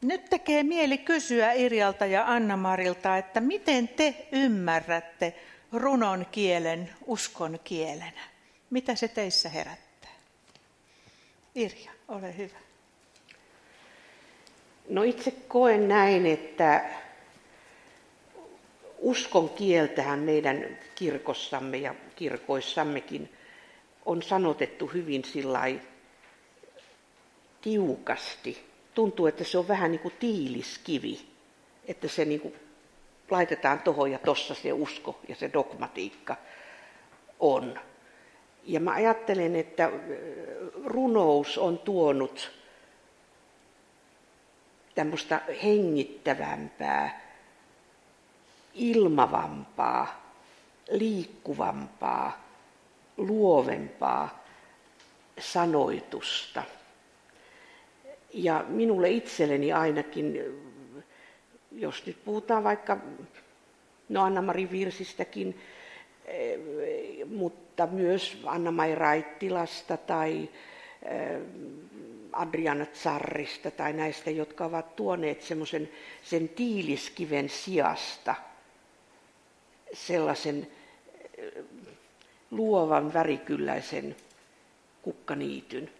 [0.00, 5.34] nyt tekee mieli kysyä Irjalta ja Anna-Marilta, että miten te ymmärrätte
[5.72, 8.22] runon kielen uskon kielenä?
[8.70, 10.14] Mitä se teissä herättää?
[11.54, 12.69] Irja, ole hyvä.
[14.90, 16.84] No itse koen näin, että
[18.98, 23.32] uskon kieltähän meidän kirkossamme ja kirkoissammekin
[24.06, 25.80] on sanotettu hyvin sillai
[27.60, 28.64] tiukasti.
[28.94, 31.20] Tuntuu, että se on vähän niin kuin tiiliskivi,
[31.88, 32.54] että se niin kuin
[33.30, 36.36] laitetaan tuohon ja tossa se usko ja se dogmatiikka
[37.40, 37.78] on.
[38.64, 39.90] Ja mä ajattelen, että
[40.84, 42.59] runous on tuonut
[45.00, 47.20] tämmöistä hengittävämpää,
[48.74, 50.32] ilmavampaa,
[50.90, 52.44] liikkuvampaa,
[53.16, 54.44] luovempaa
[55.38, 56.62] sanoitusta.
[58.34, 60.40] Ja minulle itselleni ainakin,
[61.72, 62.96] jos nyt puhutaan vaikka
[64.08, 65.60] no Anna-Mari Virsistäkin,
[67.26, 70.48] mutta myös Anna-Mai Raittilasta tai
[72.32, 75.88] Adriana Tsarrista tai näistä, jotka ovat tuoneet semmoisen
[76.22, 78.34] sen tiiliskiven sijasta
[79.92, 80.66] sellaisen
[81.38, 81.52] eh,
[82.50, 84.16] luovan värikylläisen
[85.02, 85.90] kukkaniityn.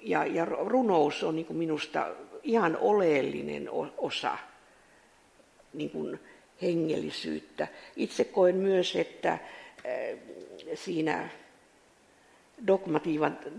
[0.00, 4.38] Ja, ja runous on niin minusta ihan oleellinen osa
[5.72, 6.20] niin kuin
[6.62, 7.68] hengellisyyttä.
[7.96, 9.38] Itse koen myös, että
[9.84, 10.18] eh,
[10.74, 11.28] siinä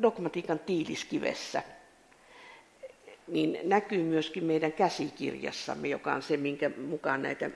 [0.02, 1.64] dogmatiikan, tiiliskivessä,
[3.28, 7.50] niin näkyy myöskin meidän käsikirjassamme, joka on se, minkä mukaan näitä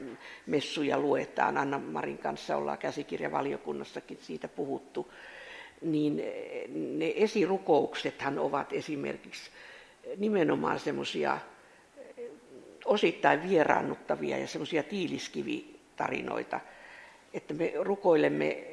[0.46, 1.58] messuja luetaan.
[1.58, 5.14] Anna-Marin kanssa ollaan käsikirjavaliokunnassakin siitä puhuttu.
[5.82, 6.24] Niin
[6.98, 9.52] ne esirukouksethan ovat esimerkiksi
[10.18, 11.38] nimenomaan semmoisia
[12.86, 16.60] osittain vieraannuttavia ja semmoisia tiiliskivitarinoita,
[17.34, 18.73] että me rukoilemme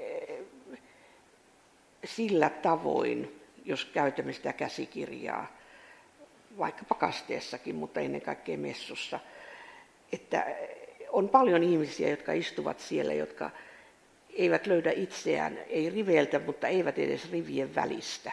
[2.04, 5.56] sillä tavoin, jos käytämme sitä käsikirjaa,
[6.58, 9.20] vaikka kasteessakin, mutta ennen kaikkea messussa,
[10.12, 10.46] että
[11.08, 13.50] on paljon ihmisiä, jotka istuvat siellä, jotka
[14.36, 18.32] eivät löydä itseään, ei riveiltä, mutta eivät edes rivien välistä.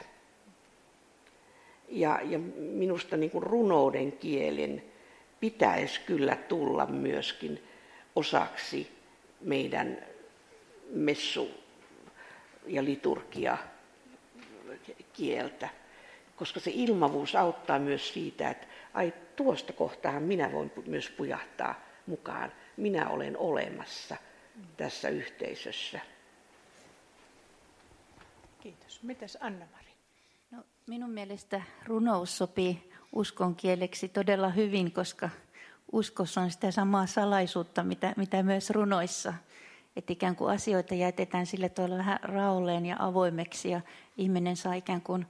[1.90, 4.84] Ja, ja minusta niin kuin runouden kielen
[5.40, 7.64] pitäisi kyllä tulla myöskin
[8.16, 8.92] osaksi
[9.42, 9.98] meidän
[10.90, 11.52] messu
[12.68, 13.58] ja liturgia
[15.14, 15.70] kieltä,
[16.36, 22.52] koska se ilmavuus auttaa myös siitä, että ai tuosta kohtaa minä voin myös pujahtaa mukaan.
[22.78, 24.18] Minä olen olemassa
[24.78, 26.00] tässä yhteisössä.
[28.60, 29.04] Kiitos.
[29.04, 29.92] Mitäs Anna-Mari?
[30.52, 35.30] No, minun mielestä runous sopii uskon kieleksi todella hyvin, koska
[35.92, 39.34] uskossa on sitä samaa salaisuutta, mitä, mitä myös runoissa–
[39.98, 43.82] että ikään kuin asioita jätetään sille tuolla vähän raolleen ja avoimeksi ja
[44.18, 45.26] ihminen saa ikään kuin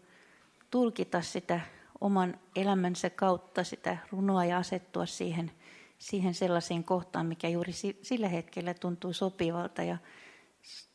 [0.72, 1.60] tulkita sitä
[2.02, 5.52] oman elämänsä kautta sitä runoa ja asettua siihen,
[5.98, 9.84] siihen sellaiseen kohtaan, mikä juuri sillä hetkellä tuntuu sopivalta.
[9.84, 9.98] Ja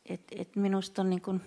[0.05, 1.41] et, et minusta on niin kuin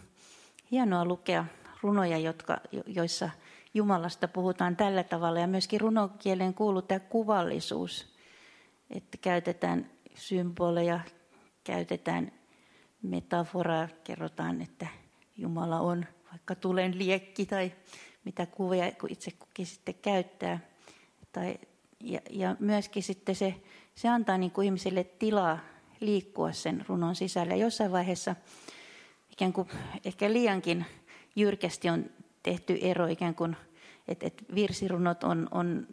[0.71, 1.45] hienoa lukea
[1.83, 3.31] runoja, jotka, joissa
[3.75, 8.17] Jumalasta puhutaan tällä tavalla ja myöskin runokieleen kuuluu tämä kuvallisuus,
[8.91, 11.01] että käytetään symboleja,
[11.67, 12.33] käytetään
[13.03, 14.87] metaforaa, kerrotaan, että
[15.37, 17.73] Jumala on vaikka tulen liekki tai
[18.25, 20.59] mitä kuvia itse kukin sitten käyttää.
[21.33, 21.59] Tai,
[22.01, 23.55] ja, ja myöskin sitten se,
[23.95, 25.59] se antaa niin kuin ihmisille tilaa
[26.01, 27.55] liikkua sen runon sisällä.
[27.55, 28.37] Jossain vaiheessa
[29.31, 29.69] ikään kuin
[30.05, 30.87] ehkä liiankin
[31.37, 32.11] jyrkästi on
[32.43, 33.57] tehty ero ikään kuin,
[34.09, 35.87] että, että virsirunot on, on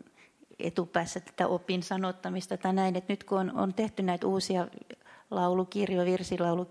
[0.59, 4.67] etupäässä tätä opin sanottamista tai näin, että nyt kun on, on tehty näitä uusia
[5.35, 6.67] laulukirjoja, virsilaulu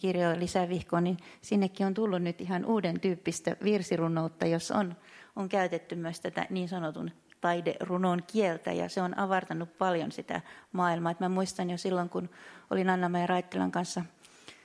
[0.00, 4.96] kirjoja lisävihkoon, niin sinnekin on tullut nyt ihan uuden tyyppistä virsirunoutta, jossa on,
[5.36, 10.40] on käytetty myös tätä niin sanotun taiderunon kieltä ja se on avartanut paljon sitä
[10.72, 11.12] maailmaa.
[11.12, 12.30] Et mä muistan jo silloin, kun
[12.70, 14.02] olin Anna-Maja Raittilan kanssa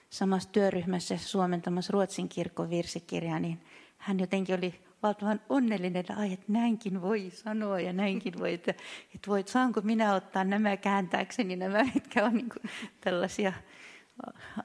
[0.09, 3.61] samassa työryhmässä suomentamassa Ruotsin kirkon virsikirjaa, niin
[3.97, 8.71] hän jotenkin oli valtavan onnellinen, että, ai, että näinkin voi sanoa ja näinkin voi, että,
[9.15, 13.53] että voit, saanko minä ottaa nämä kääntääkseni, nämä, mitkä on niin kuin tällaisia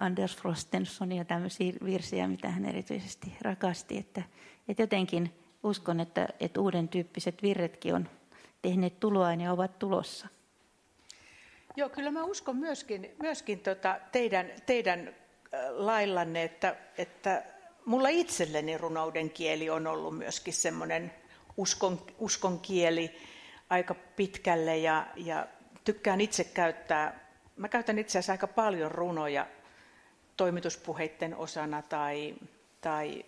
[0.00, 3.98] Anders Frostensonia tämmöisiä virsiä, mitä hän erityisesti rakasti.
[3.98, 4.22] Että,
[4.68, 8.08] että jotenkin uskon, että, että uuden tyyppiset virretkin on
[8.62, 10.28] tehneet tuloaan ja ovat tulossa.
[11.76, 15.14] Joo, kyllä mä uskon myöskin, myöskin tota teidän, teidän
[15.70, 17.42] laillanne, että, että
[17.86, 21.12] mulla itselleni runouden kieli on ollut myöskin semmoinen
[21.56, 23.16] uskon, uskon kieli
[23.70, 25.46] aika pitkälle ja, ja
[25.84, 29.46] tykkään itse käyttää, mä käytän itse asiassa aika paljon runoja
[30.36, 32.34] toimituspuheiden osana tai,
[32.80, 33.24] tai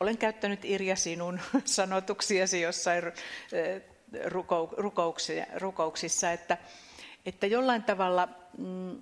[0.00, 3.02] olen käyttänyt Irja sinun sanotuksiasi jossain
[5.56, 6.58] rukouksissa, että,
[7.26, 8.98] että jollain tavalla mm,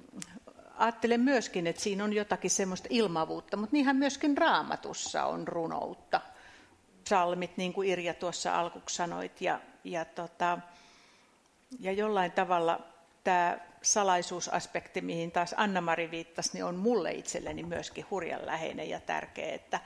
[0.78, 6.20] ajattelen myöskin, että siinä on jotakin semmoista ilmavuutta, mutta niinhän myöskin raamatussa on runoutta.
[7.04, 10.58] Psalmit, niin kuin Irja tuossa alkuksi sanoit, ja, ja, tota,
[11.80, 12.80] ja jollain tavalla
[13.24, 19.54] tämä salaisuusaspekti, mihin taas Anna-Mari viittasi, niin on mulle itselleni myöskin hurjan läheinen ja tärkeä,
[19.54, 19.80] että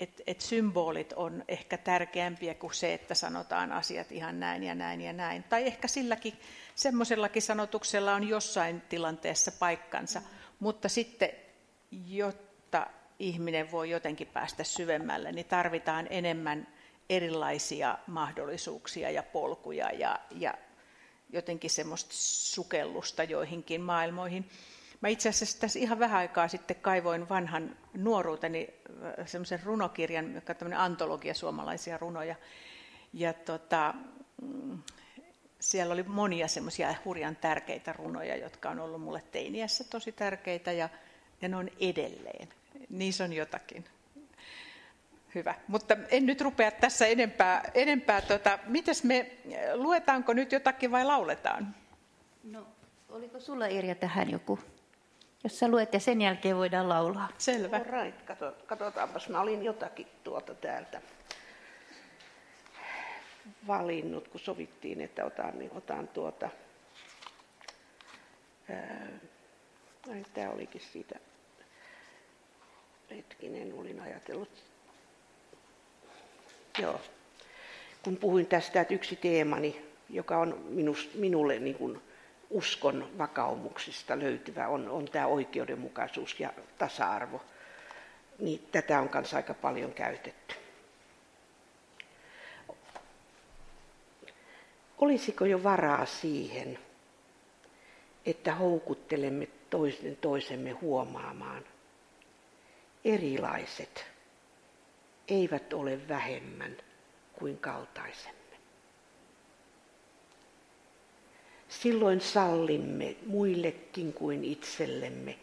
[0.00, 5.00] et, et symbolit on ehkä tärkeämpiä kuin se, että sanotaan asiat ihan näin ja näin
[5.00, 5.42] ja näin.
[5.42, 6.40] Tai ehkä silläkin
[6.74, 10.22] semmoisellakin sanotuksella on jossain tilanteessa paikkansa,
[10.60, 11.30] mutta sitten
[12.06, 12.86] jotta
[13.18, 16.66] ihminen voi jotenkin päästä syvemmälle, niin tarvitaan enemmän
[17.10, 20.54] erilaisia mahdollisuuksia ja polkuja ja, ja
[21.32, 24.50] jotenkin semmoista sukellusta joihinkin maailmoihin.
[25.00, 28.68] Mä itse asiassa tässä ihan vähän aikaa sitten kaivoin vanhan nuoruuteni
[29.18, 32.34] äh, semmoisen runokirjan, joka on tämmöinen antologia suomalaisia runoja.
[33.12, 33.94] Ja tota,
[34.42, 34.78] mm,
[35.60, 40.88] siellä oli monia semmoisia hurjan tärkeitä runoja, jotka on ollut mulle teiniässä tosi tärkeitä ja,
[41.42, 42.48] ja ne on edelleen.
[42.90, 43.84] Niissä on jotakin.
[45.34, 47.70] Hyvä, mutta en nyt rupea tässä enempää.
[47.74, 49.30] enempää tota, mites me,
[49.74, 51.74] luetaanko nyt jotakin vai lauletaan?
[52.44, 52.66] No,
[53.08, 54.58] oliko sulla Irja tähän joku?
[55.44, 57.28] Jos sä luet ja sen jälkeen voidaan laulaa.
[57.38, 57.78] Selvä.
[57.78, 58.22] Right.
[58.22, 61.02] Kato, katsotaanpas, mä olin jotakin tuolta täältä
[63.66, 66.50] valinnut, kun sovittiin, että otan, niin otan tuota...
[70.34, 71.18] Tämä olikin siitä,
[73.10, 74.64] hetkinen, olin ajatellut.
[76.78, 77.00] Joo.
[78.04, 82.02] Kun puhuin tästä, että yksi teemani, joka on minus, minulle niin kuin
[82.50, 87.42] uskon vakaumuksista löytyvä, on, on tämä oikeudenmukaisuus ja tasa-arvo,
[88.38, 90.54] niin tätä on kanssa aika paljon käytetty.
[94.98, 96.78] Olisiko jo varaa siihen,
[98.26, 101.64] että houkuttelemme toisen toisemme huomaamaan,
[103.04, 104.06] erilaiset
[105.28, 106.76] eivät ole vähemmän
[107.32, 108.39] kuin kaltaisemme.
[111.70, 115.38] Silloin sallimme muillekin kuin itsellemme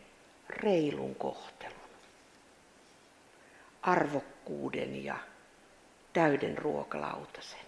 [0.49, 1.77] reilun kohtelun,
[3.81, 5.17] arvokkuuden ja
[6.13, 7.67] täyden ruokalautasen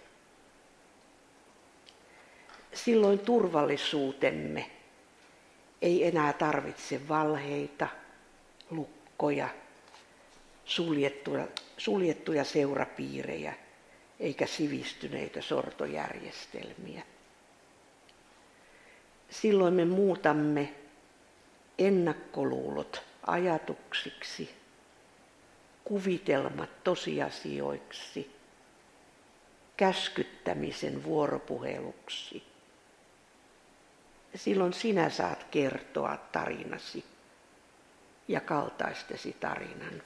[2.74, 4.70] silloin turvallisuutemme
[5.82, 7.88] ei enää tarvitse valheita,
[8.70, 9.48] lukkoja,
[10.64, 11.46] suljettuja,
[11.78, 13.54] suljettuja seurapiirejä
[14.20, 17.02] eikä sivistyneitä sortojärjestelmiä.
[19.30, 20.74] Silloin me muutamme
[21.78, 24.54] ennakkoluulot ajatuksiksi,
[25.84, 28.30] kuvitelmat tosiasioiksi,
[29.76, 32.50] käskyttämisen vuoropuheluksi
[34.34, 37.04] silloin sinä saat kertoa tarinasi
[38.28, 40.02] ja kaltaistesi tarinan.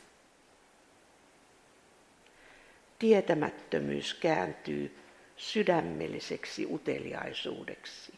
[2.99, 4.99] Tietämättömyys kääntyy
[5.37, 8.12] sydämelliseksi uteliaisuudeksi.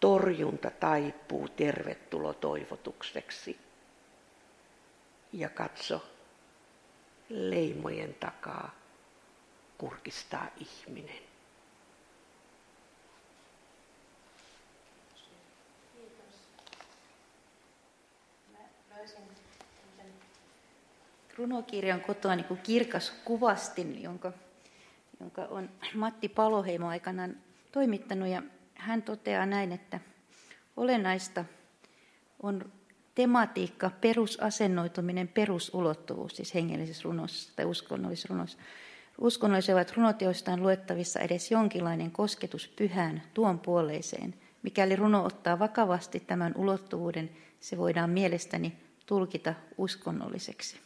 [0.00, 3.58] Torjunta taipuu tervetulotoivotukseksi.
[5.32, 6.04] Ja katso,
[7.28, 8.74] leimojen takaa
[9.78, 11.28] kurkistaa ihminen.
[21.38, 24.32] runokirjan kotoa niin kuin kirkas kuvastin, jonka,
[25.20, 27.36] jonka on Matti Paloheimo aikanaan
[27.72, 28.28] toimittanut.
[28.28, 28.42] Ja
[28.78, 30.00] hän toteaa näin, että
[30.76, 31.44] olennaista
[32.42, 32.72] on
[33.14, 38.58] tematiikka, perusasennoituminen, perusulottuvuus, siis hengellisessä runossa tai uskonnollisessa runossa.
[39.20, 44.34] Uskonnolliset runot, joista on luettavissa edes jonkinlainen kosketus pyhään tuon puoleiseen.
[44.62, 48.72] Mikäli runo ottaa vakavasti tämän ulottuvuuden, se voidaan mielestäni
[49.06, 50.76] tulkita uskonnolliseksi.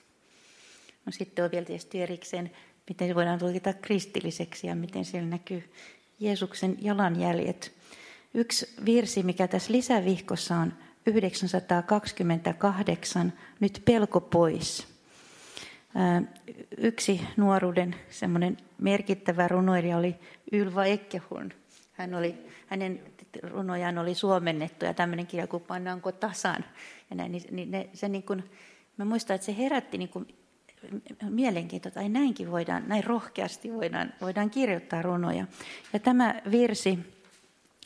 [1.07, 2.51] No sitten on vielä tietysti erikseen,
[2.89, 5.73] miten se voidaan tulkita kristilliseksi ja miten siellä näkyy
[6.21, 7.82] Jeesuksen jalanjäljet.
[8.35, 10.73] Yksi virsi, mikä tässä lisävihkossa on
[11.07, 14.87] 928, nyt pelko pois.
[16.79, 20.17] Yksi nuoruuden semmoinen merkittävä runoilija oli
[20.53, 21.53] Ylva Ekkehorn.
[21.93, 22.35] Hän oli,
[22.67, 23.01] hänen
[23.43, 26.65] runojaan oli suomennettu ja tämmöinen kirja kuin Pannaanko tasan.
[27.11, 28.51] Ja näin, niin, niin ne, se niin kuin,
[28.97, 30.27] mä muistan, että se herätti niin kuin
[31.31, 35.47] mielenkiintoa, että näinkin voidaan, näin rohkeasti voidaan, voidaan kirjoittaa runoja.
[35.93, 36.99] Ja tämä virsi,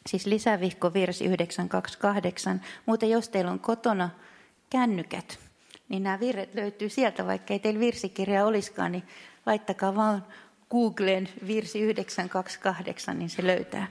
[0.07, 4.11] siis lisävihko virsi 928, muuten jos teillä on kotona
[4.71, 5.39] kännykät,
[5.89, 9.05] niin nämä virret löytyy sieltä, vaikka ei teillä virsikirja olisikaan, niin
[9.47, 10.25] laittakaa vaan
[10.71, 13.87] Googleen virsi 928, niin se löytää.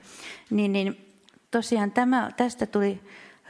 [0.49, 1.15] Niin, niin
[1.51, 3.01] tosiaan tämä, tästä tuli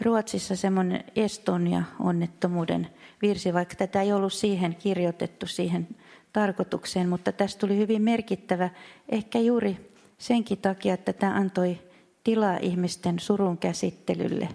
[0.01, 2.87] Ruotsissa semmoinen Estonia-onnettomuuden
[3.21, 5.87] virsi, vaikka tätä ei ollut siihen kirjoitettu siihen
[6.33, 8.69] tarkoitukseen, mutta tästä tuli hyvin merkittävä,
[9.09, 11.79] ehkä juuri senkin takia, että tämä antoi
[12.25, 14.49] tilaa ihmisten surun käsittelylle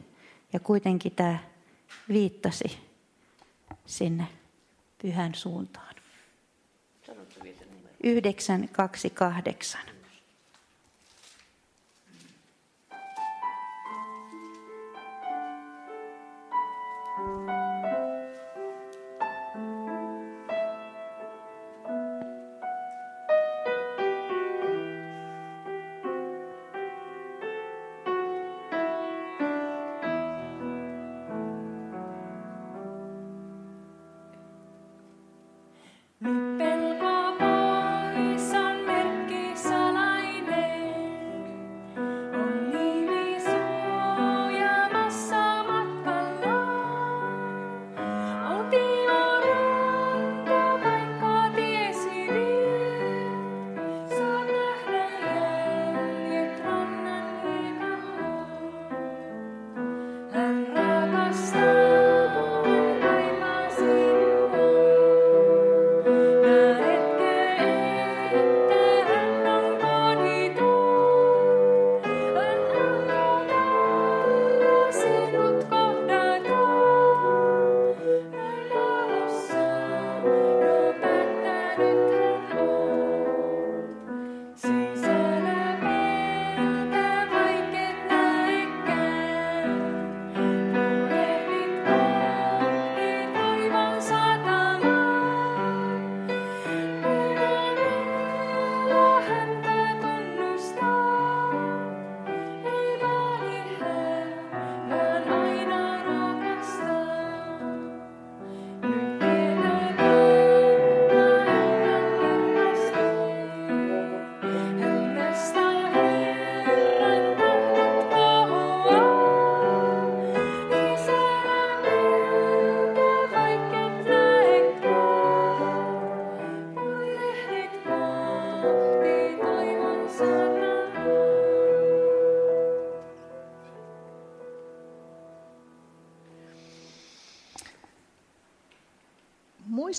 [0.53, 1.39] ja kuitenkin tämä
[2.09, 2.79] viittasi
[3.87, 4.27] sinne
[5.03, 5.95] pyhän suuntaan.
[8.03, 9.81] 928.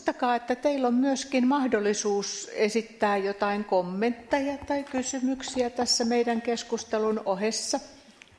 [0.01, 7.79] muistakaa, että teillä on myöskin mahdollisuus esittää jotain kommentteja tai kysymyksiä tässä meidän keskustelun ohessa.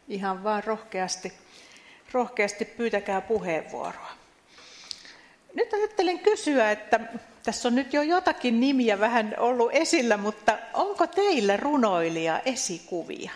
[0.08, 1.32] Ihan vaan rohkeasti,
[2.12, 4.10] rohkeasti pyytäkää puheenvuoroa.
[5.54, 7.00] Nyt ajattelen kysyä, että
[7.42, 13.30] tässä on nyt jo jotakin nimiä vähän ollut esillä, mutta onko teillä runoilija esikuvia?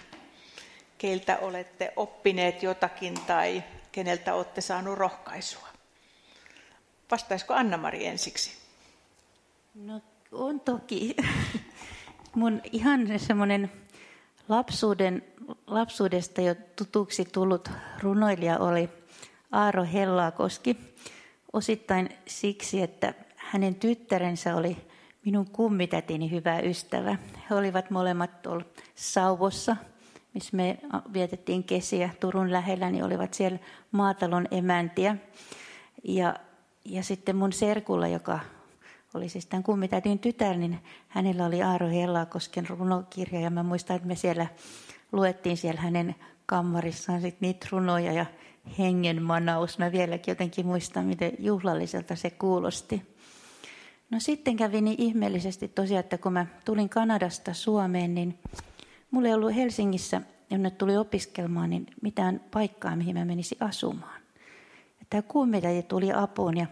[0.99, 3.63] Keiltä olette oppineet jotakin tai
[3.93, 5.76] keneltä olette saanut rohkaisua?
[7.11, 8.51] Vastaisiko Anna-Mari ensiksi?
[9.75, 10.01] No
[10.33, 11.17] on toki.
[12.35, 13.73] Mun ihan semmoinen
[14.49, 15.23] lapsuuden,
[15.67, 17.71] lapsuudesta jo tutuksi tullut
[18.03, 18.89] runoilija oli
[19.53, 20.77] Aaro Hellakoski.
[21.53, 24.77] Osittain siksi, että hänen tyttärensä oli
[25.25, 27.17] minun kummitätini hyvä ystävä.
[27.51, 29.77] He olivat molemmat tuolla Sauvossa,
[30.35, 30.79] missä me
[31.13, 33.59] vietettiin kesiä Turun lähellä, niin olivat siellä
[33.91, 35.17] maatalon emäntiä.
[36.05, 36.35] Ja
[36.89, 38.41] ja sitten mun serkulla, joka
[39.15, 40.79] oli siis tämän kummitätin tytär, niin
[41.09, 44.47] hänellä oli Aaro Hellakosken runokirja ja mä muistan, että me siellä
[45.13, 46.15] luettiin siellä hänen
[46.47, 48.27] kammarissaan sit niitä runoja ja
[48.79, 49.79] hengenmanaus.
[49.79, 53.03] Mä vieläkin jotenkin muistan, miten juhlalliselta se kuulosti.
[54.11, 58.39] No sitten kävi niin ihmeellisesti tosiaan, että kun mä tulin Kanadasta Suomeen, niin
[59.11, 60.21] mulla ei ollut Helsingissä,
[60.51, 64.16] jonne tuli opiskelemaan, niin mitään paikkaa, mihin mä menisin asumaan.
[65.11, 66.67] Tämä kuumitäjä tuli apuun ja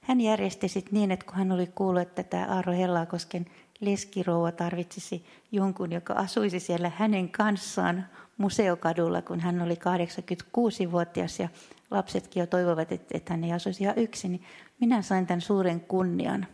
[0.00, 3.46] hän järjesti sitten niin, että kun hän oli kuullut, että tämä Aaro Hellakosken
[3.80, 8.06] leskirouva tarvitsisi jonkun, joka asuisi siellä hänen kanssaan
[8.38, 11.48] museokadulla, kun hän oli 86-vuotias ja
[11.90, 14.42] lapsetkin jo toivovat, että, että hän ei asuisi ihan yksin, niin
[14.80, 16.46] minä sain tämän suuren kunnian.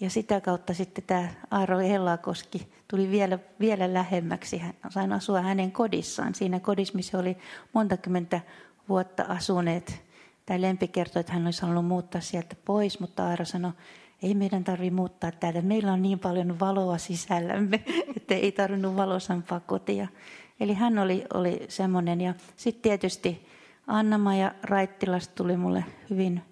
[0.00, 4.58] Ja sitä kautta sitten tämä Aaro Hellakoski tuli vielä, vielä lähemmäksi.
[4.58, 7.36] Hän sain asua hänen kodissaan, siinä kodissa, missä oli
[7.72, 8.40] monta kymmentä
[8.88, 10.05] vuotta asuneet.
[10.46, 13.72] Tämä Lempi kertoi, että hän olisi halunnut muuttaa sieltä pois, mutta Aaro sanoi,
[14.22, 15.62] ei meidän tarvitse muuttaa täältä.
[15.62, 17.84] Meillä on niin paljon valoa sisällämme,
[18.16, 20.08] että ei tarvinnut valosampaa kotia.
[20.60, 22.20] Eli hän oli, oli semmoinen.
[22.20, 23.46] Ja sitten tietysti
[23.86, 26.42] Anna-Maja Raittilasta tuli mulle hyvin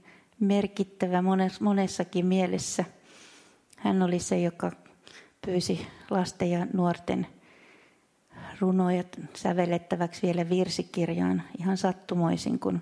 [0.40, 1.22] merkittävä
[1.60, 2.84] monessakin mielessä.
[3.76, 4.72] Hän oli se, joka
[5.46, 7.26] pyysi lasten ja nuorten
[8.60, 12.80] runoja sävellettäväksi vielä virsikirjaan ihan sattumoisin, kun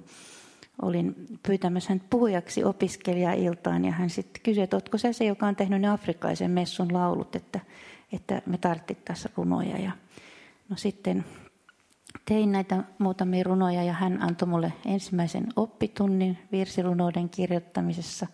[0.83, 5.57] olin pyytämässä hän puhujaksi opiskelijailtaan ja hän sitten kysyi, että oletko se se, joka on
[5.57, 7.61] tehnyt ne afrikkalaisen messun laulut, että,
[8.13, 9.79] että me tarvittaisiin runoja.
[9.79, 9.93] Ja
[10.69, 11.25] no sitten
[12.25, 18.27] tein näitä muutamia runoja ja hän antoi mulle ensimmäisen oppitunnin virsirunouden kirjoittamisessa.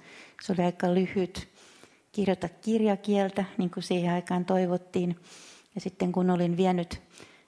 [0.42, 1.48] Se oli aika lyhyt.
[2.12, 5.16] Kirjoita kirjakieltä, niin kuin siihen aikaan toivottiin.
[5.74, 7.02] Ja sitten kun olin vienyt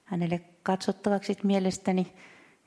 [0.04, 2.12] hänelle katsottavaksi mielestäni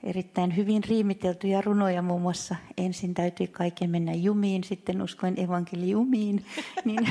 [0.03, 2.55] erittäin hyvin riimiteltyjä runoja muun muassa.
[2.77, 6.45] Ensin täytyi kaiken mennä jumiin, sitten uskoin evankeliumiin.
[6.85, 7.07] Niin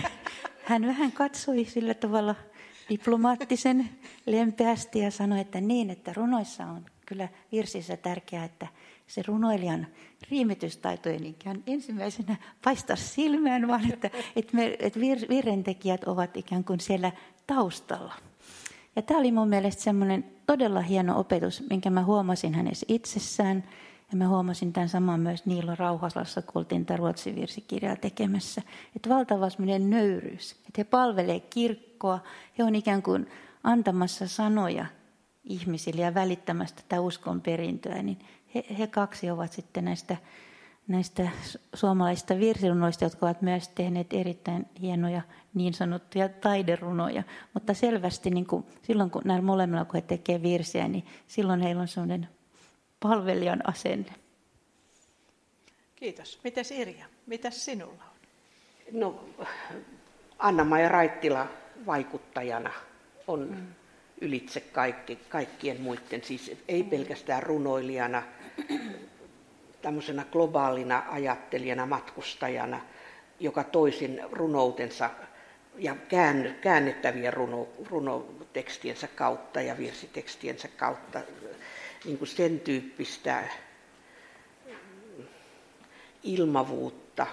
[0.65, 2.35] hän vähän katsoi sillä tavalla
[2.89, 3.89] diplomaattisen
[4.27, 8.67] lempeästi ja sanoi, että niin, että runoissa on kyllä virsissä tärkeää, että
[9.07, 9.87] se runoilijan
[10.31, 16.65] riimitystaito ei niinkään ensimmäisenä paista silmään, vaan että, että, me, että vir, virrentekijät ovat ikään
[16.65, 17.13] kuin siellä
[17.47, 18.15] taustalla.
[18.97, 23.65] Ja tämä oli mun mielestä semmoinen todella hieno opetus, minkä mä huomasin hänessä itsessään.
[24.11, 28.63] Ja mä huomasin tämän saman myös Niilo Rauhaslassa, kun oltiin tätä ruotsin virsikirjaa tekemässä.
[28.97, 30.53] Että valtava semmoinen nöyryys.
[30.53, 32.19] Että he palvelee kirkkoa.
[32.59, 33.27] He on ikään kuin
[33.65, 34.87] antamassa sanoja
[35.45, 38.03] ihmisille ja välittämästä tätä uskon perintöä.
[38.03, 38.19] Niin
[38.55, 40.17] he, he kaksi ovat sitten näistä
[40.89, 41.31] näistä
[41.75, 45.23] suomalaisista virsirunoista, jotka ovat myös tehneet erittäin hienoja
[45.55, 47.23] niin sanottuja taiderunoja.
[47.55, 51.83] Mutta selvästi niin kuin, silloin, kun näillä molemmilla, kun he tekevät virsiä, niin silloin heillä
[51.83, 52.29] on sellainen
[53.01, 54.13] palvelijan asenne.
[55.97, 56.41] Kiitos.
[56.45, 57.07] Mitäs Irja?
[57.27, 59.01] Mitäs sinulla on?
[59.01, 59.25] No,
[60.39, 61.49] Anna-Maja Raittila
[61.87, 62.71] vaikuttajana
[63.27, 63.67] on mm.
[64.21, 68.23] ylitse kaikki, kaikkien muiden, siis ei pelkästään runoilijana,
[69.83, 72.81] tämmöisenä globaalina ajattelijana, matkustajana,
[73.41, 75.11] joka toisin runoutensa
[75.79, 75.97] ja
[76.61, 81.21] käännettäviä runo, runotekstiensä kautta ja virsitekstiensä kautta
[82.05, 83.45] niin kuin sen tyyppistä
[86.23, 87.27] ilmavuutta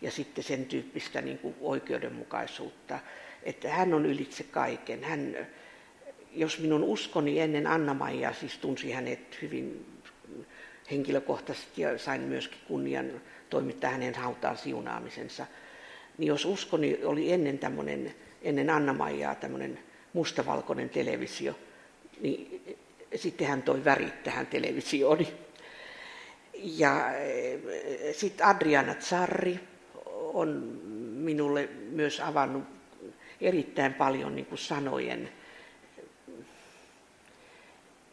[0.00, 2.98] ja sitten sen tyyppistä niin kuin oikeudenmukaisuutta,
[3.42, 5.04] että hän on ylitse kaiken.
[5.04, 5.46] Hän,
[6.32, 9.93] jos minun uskoni ennen Anna-Maijaa, siis tunsi hänet hyvin
[10.90, 13.20] henkilökohtaisesti ja sain myöskin kunnian
[13.50, 15.46] toimittaa hänen hautaan siunaamisensa.
[16.18, 19.78] Niin jos uskoni oli ennen tämmöinen, ennen Anna-Maijaa tämmöinen
[20.12, 21.58] mustavalkoinen televisio,
[22.20, 22.62] niin
[23.14, 25.26] sitten hän toi värit tähän televisioon.
[26.54, 27.60] Ja eh,
[28.12, 29.60] sitten Adriana Tsarri
[30.14, 30.48] on
[31.14, 32.64] minulle myös avannut
[33.40, 35.28] erittäin paljon niin kuin sanojen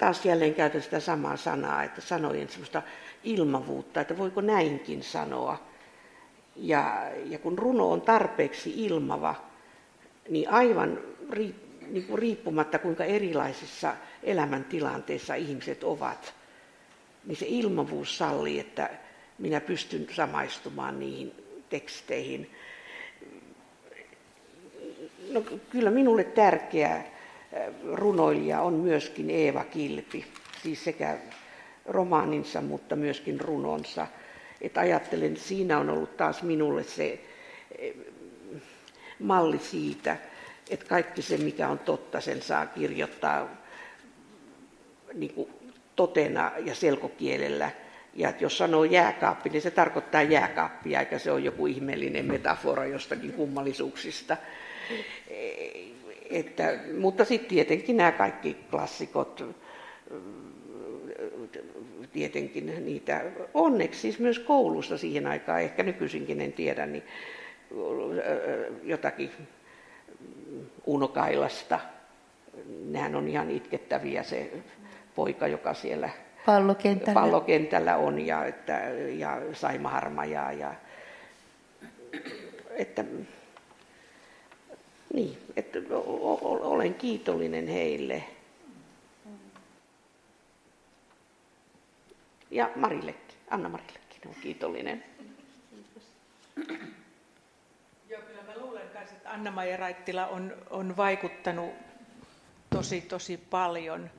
[0.02, 2.82] taas jälleen käytän sitä samaa sanaa, että sanojen sellaista
[3.24, 5.62] ilmavuutta, että voiko näinkin sanoa.
[6.56, 9.36] Ja, ja kun runo on tarpeeksi ilmava,
[10.30, 11.00] niin aivan
[11.88, 16.34] niin kuin riippumatta kuinka erilaisissa elämäntilanteissa ihmiset ovat,
[17.26, 18.90] niin se ilmavuus sallii, että
[19.38, 21.32] minä pystyn samaistumaan niihin
[21.70, 22.52] teksteihin.
[25.32, 27.11] No, kyllä minulle tärkeää
[27.94, 30.26] runoilija on myöskin Eeva Kilpi,
[30.64, 31.18] siis sekä
[31.86, 34.08] romaaninsa, mutta myöskin runonsa.
[34.62, 37.20] Et ajattelen, että siinä on ollut taas minulle se
[37.78, 37.94] eh,
[39.20, 40.18] malli siitä,
[40.70, 43.50] että kaikki se, mikä on totta, sen saa kirjoittaa
[45.14, 45.50] niin kuin
[45.96, 47.72] totena ja selkokielellä.
[48.14, 52.86] Ja että jos sanoo jääkaappi, niin se tarkoittaa jääkaappia, eikä se ole joku ihmeellinen metafora
[52.86, 54.38] jostakin kummallisuuksista.
[56.32, 59.46] Että, mutta sitten tietenkin nämä kaikki klassikot,
[62.14, 63.22] tietenkin niitä,
[63.54, 67.04] onneksi siis myös koulussa siihen aikaan, ehkä nykyisinkin en tiedä, niin
[68.84, 69.32] jotakin
[70.86, 71.80] Unokailasta.
[72.86, 74.52] Nehän on ihan itkettäviä se
[75.16, 76.10] poika, joka siellä
[76.46, 78.82] pallokentällä, pallokentällä on ja, että,
[79.18, 80.52] ja Saima Harmajaa.
[80.52, 80.74] Ja,
[82.70, 83.04] että,
[85.14, 85.80] niin, että
[86.62, 88.24] olen kiitollinen heille.
[92.52, 95.04] Ja Marillekin, Anna-Marillekin on kiitollinen.
[98.10, 101.72] Joo, kyllä mä luulen myös, että Anna-Maija Raittila on, on vaikuttanut
[102.70, 104.10] tosi, tosi paljon.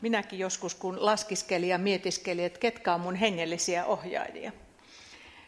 [0.00, 4.52] Minäkin joskus, kun laskiskelin ja mietiskelin, että ketkä on mun hengellisiä ohjaajia,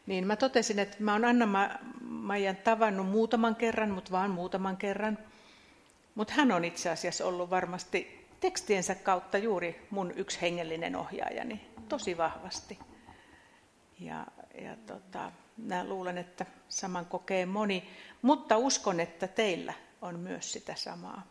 [0.06, 5.18] niin mä totesin, että mä oon Anna-Maijan tavannut muutaman kerran, mutta vaan muutaman kerran.
[6.14, 12.16] Mutta hän on itse asiassa ollut varmasti tekstiensä kautta juuri mun yksi hengellinen ohjaajani tosi
[12.16, 12.78] vahvasti.
[14.00, 14.26] Ja,
[14.62, 17.88] ja tota, mä luulen, että saman kokee moni,
[18.22, 21.26] mutta uskon, että teillä on myös sitä samaa,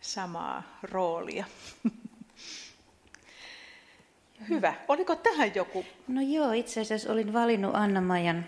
[0.00, 1.44] samaa roolia.
[4.48, 4.74] Hyvä.
[4.88, 5.84] Oliko tähän joku?
[6.08, 8.44] No joo, itse asiassa olin valinnut Anna-Maijan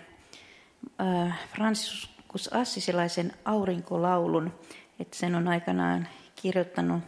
[1.01, 4.53] äh, Franciscus Assisilaisen aurinkolaulun,
[4.99, 7.03] että sen on aikanaan kirjoittanut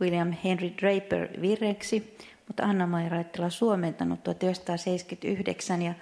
[0.00, 5.94] William Henry Draper virreksi, mutta Anna-Maija Raittila suomentanut 1979 ja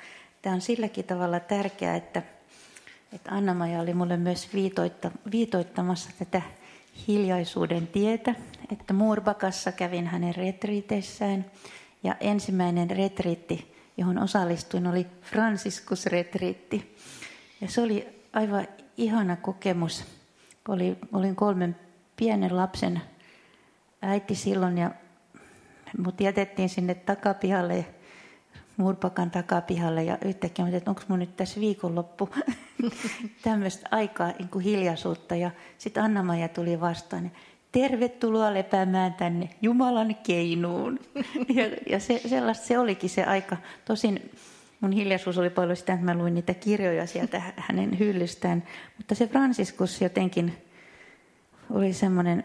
[0.42, 2.22] tämä on silläkin tavalla tärkeää, että,
[3.12, 6.42] että Anna-Maija oli mulle myös viitoitta, viitoittamassa tätä
[7.08, 8.34] hiljaisuuden tietä,
[8.72, 11.44] että Muurbakassa kävin hänen retriiteissään
[12.04, 16.96] ja ensimmäinen retriitti, johon osallistuin, oli Franciscus-retriitti.
[17.60, 20.04] Ja se oli aivan ihana kokemus.
[20.68, 21.76] Oli, olin kolmen
[22.16, 23.02] pienen lapsen
[24.02, 24.90] äiti silloin ja
[25.98, 27.86] mut jätettiin sinne takapihalle,
[28.76, 32.28] murpakan takapihalle ja yhtäkkiä että onko mun nyt tässä viikonloppu
[33.44, 35.36] tämmöistä aikaa niin kuin hiljaisuutta.
[35.36, 37.30] Ja sitten Anna-Maija tuli vastaan.
[37.74, 40.98] Tervetuloa lepäämään tänne Jumalan keinuun.
[41.56, 43.56] ja, ja se, sellaista se olikin se aika.
[43.84, 44.30] Tosin
[44.80, 48.62] mun hiljaisuus oli paljon sitä, että mä luin niitä kirjoja sieltä hänen hyllystään.
[48.96, 50.56] Mutta se Franciscus jotenkin
[51.70, 52.44] oli semmoinen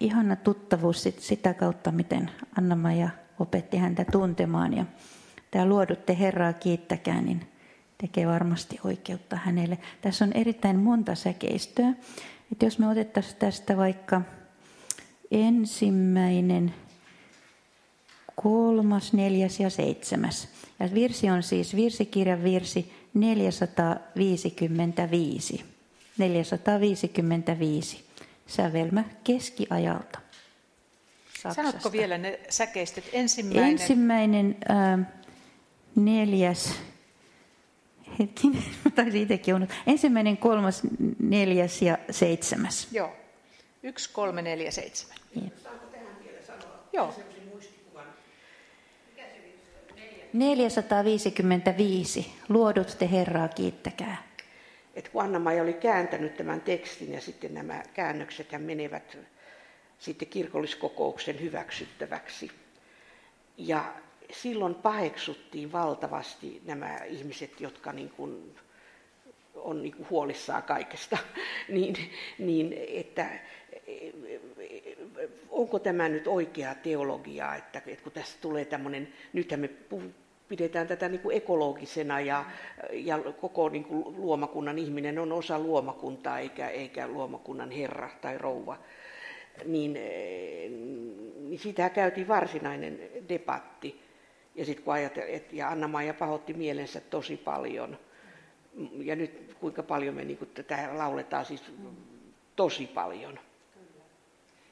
[0.00, 4.76] ihana tuttavuus sit sitä kautta, miten Anna-Maija opetti häntä tuntemaan.
[4.76, 4.84] Ja
[5.50, 7.40] tämä luodutte Herraa kiittäkää, niin
[8.00, 9.78] tekee varmasti oikeutta hänelle.
[10.00, 11.92] Tässä on erittäin monta säkeistöä.
[12.52, 14.22] Et jos me otettaisiin tästä vaikka
[15.30, 16.74] ensimmäinen,
[18.34, 20.48] kolmas, neljäs ja seitsemäs.
[20.80, 25.64] Ja virsi on siis virsikirjan virsi 455.
[26.18, 28.04] 455
[28.46, 30.20] sävelmä keskiajalta.
[31.42, 31.62] Saksasta.
[31.62, 33.04] Sanotko vielä ne säkeistöt?
[33.12, 35.00] Ensimmäinen, Ensimmäinen äh,
[35.96, 36.74] neljäs,
[38.20, 38.64] hetkinen,
[38.94, 39.76] taisin itsekin unohtaa.
[39.86, 40.82] Ensimmäinen, kolmas,
[41.18, 42.88] neljäs ja seitsemäs.
[42.92, 43.12] Joo,
[43.82, 45.18] yksi, kolme, neljä, seitsemän.
[45.62, 46.78] Saanko tähän vielä sanoa?
[46.92, 47.14] Joo.
[50.32, 52.32] 455.
[52.48, 54.30] Luodut te Herraa kiittäkää
[54.94, 59.18] että kun Anna-Maija oli kääntänyt tämän tekstin ja sitten nämä käännökset menevät
[59.98, 62.50] sitten kirkolliskokouksen hyväksyttäväksi.
[63.56, 63.94] Ja
[64.32, 68.54] silloin paheksuttiin valtavasti nämä ihmiset, jotka niin kuin
[69.54, 71.18] on niin kuin huolissaan kaikesta,
[71.68, 71.96] niin,
[72.38, 73.26] niin että
[75.50, 79.70] onko tämä nyt oikea teologia, että, että kun tässä tulee tämmöinen, nythän me
[80.48, 82.44] pidetään tätä niin kuin ekologisena ja,
[82.92, 88.78] ja koko niin kuin luomakunnan ihminen on osa luomakuntaa eikä, eikä luomakunnan herra tai rouva,
[89.64, 89.92] niin,
[91.48, 94.09] niin siitä käytiin varsinainen debatti.
[94.60, 97.98] Ja sitten kun ajateltiin, ja Anna-Maija pahoitti mielensä tosi paljon,
[98.98, 101.62] ja nyt kuinka paljon me niin kuin, tätä lauletaan, siis
[102.56, 103.38] tosi paljon.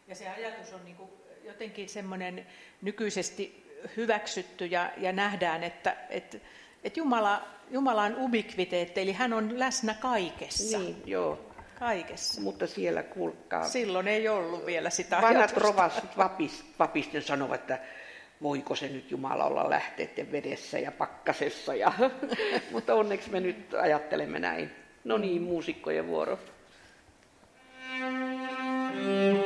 [0.09, 1.11] Ja se ajatus on niin kuin
[1.45, 2.47] jotenkin semmoinen
[2.82, 3.64] nykyisesti
[3.97, 6.39] hyväksytty ja, ja nähdään, että, että,
[6.84, 10.78] että Jumala, Jumala on ubiquiteetti, eli hän on läsnä kaikessa.
[10.78, 11.39] Niin, joo.
[11.78, 12.41] Kaikessa.
[12.41, 13.68] Mutta siellä kuulkaa...
[13.68, 16.11] Silloin ei ollut vielä sitä Vanhat rovastit
[16.78, 17.78] vapisten sanovat, että
[18.43, 21.74] voiko se nyt Jumala olla lähteiden vedessä ja pakkasessa.
[21.74, 21.93] Ja,
[22.72, 24.70] mutta onneksi me nyt ajattelemme näin.
[25.05, 26.39] No niin, muusikkojen vuoro.
[28.01, 29.38] Mm-hmm.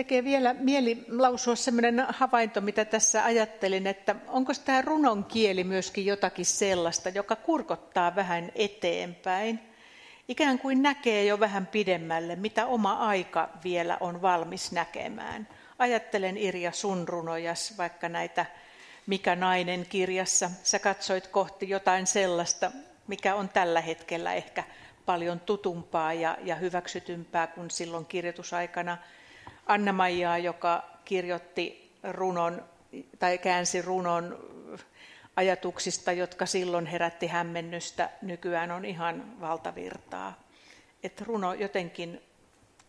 [0.00, 6.06] Tekee vielä mieli lausua sellainen havainto, mitä tässä ajattelin, että onko tämä runon kieli myöskin
[6.06, 9.60] jotakin sellaista, joka kurkottaa vähän eteenpäin.
[10.28, 15.48] Ikään kuin näkee jo vähän pidemmälle, mitä oma aika vielä on valmis näkemään.
[15.78, 18.46] Ajattelen Irja sun runojas, vaikka näitä
[19.06, 20.50] Mikä nainen kirjassa.
[20.62, 22.72] Sä katsoit kohti jotain sellaista,
[23.06, 24.64] mikä on tällä hetkellä ehkä
[25.06, 28.98] paljon tutumpaa ja, ja hyväksytympää kuin silloin kirjoitusaikana
[29.66, 32.64] Anna-Maijaa, joka kirjoitti runon
[33.18, 34.38] tai käänsi runon
[35.36, 40.40] ajatuksista, jotka silloin herätti hämmennystä, nykyään on ihan valtavirtaa.
[41.02, 42.20] Että runo jotenkin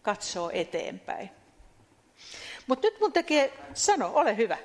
[0.01, 1.29] katsoo eteenpäin.
[2.67, 4.57] Mutta nyt mun tekee, sano, ole hyvä.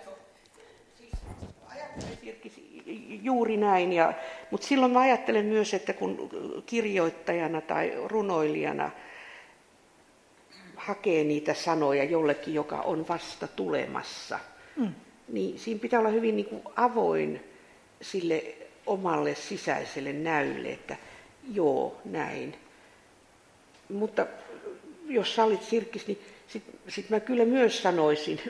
[3.23, 4.13] juuri näin, ja,
[4.51, 6.31] mutta silloin mä ajattelen myös, että kun
[6.67, 8.91] kirjoittajana tai runoilijana–
[10.87, 14.39] hakee niitä sanoja jollekin, joka on vasta tulemassa,
[14.77, 14.95] mm.
[15.29, 17.41] niin siinä pitää olla hyvin niin kuin avoin
[18.03, 18.45] sille
[18.87, 20.97] omalle sisäiselle näylle, että
[21.53, 22.57] joo, näin.
[23.89, 24.27] Mutta
[25.07, 28.41] jos sallit Sirkkis, niin sitten sit mä kyllä myös sanoisin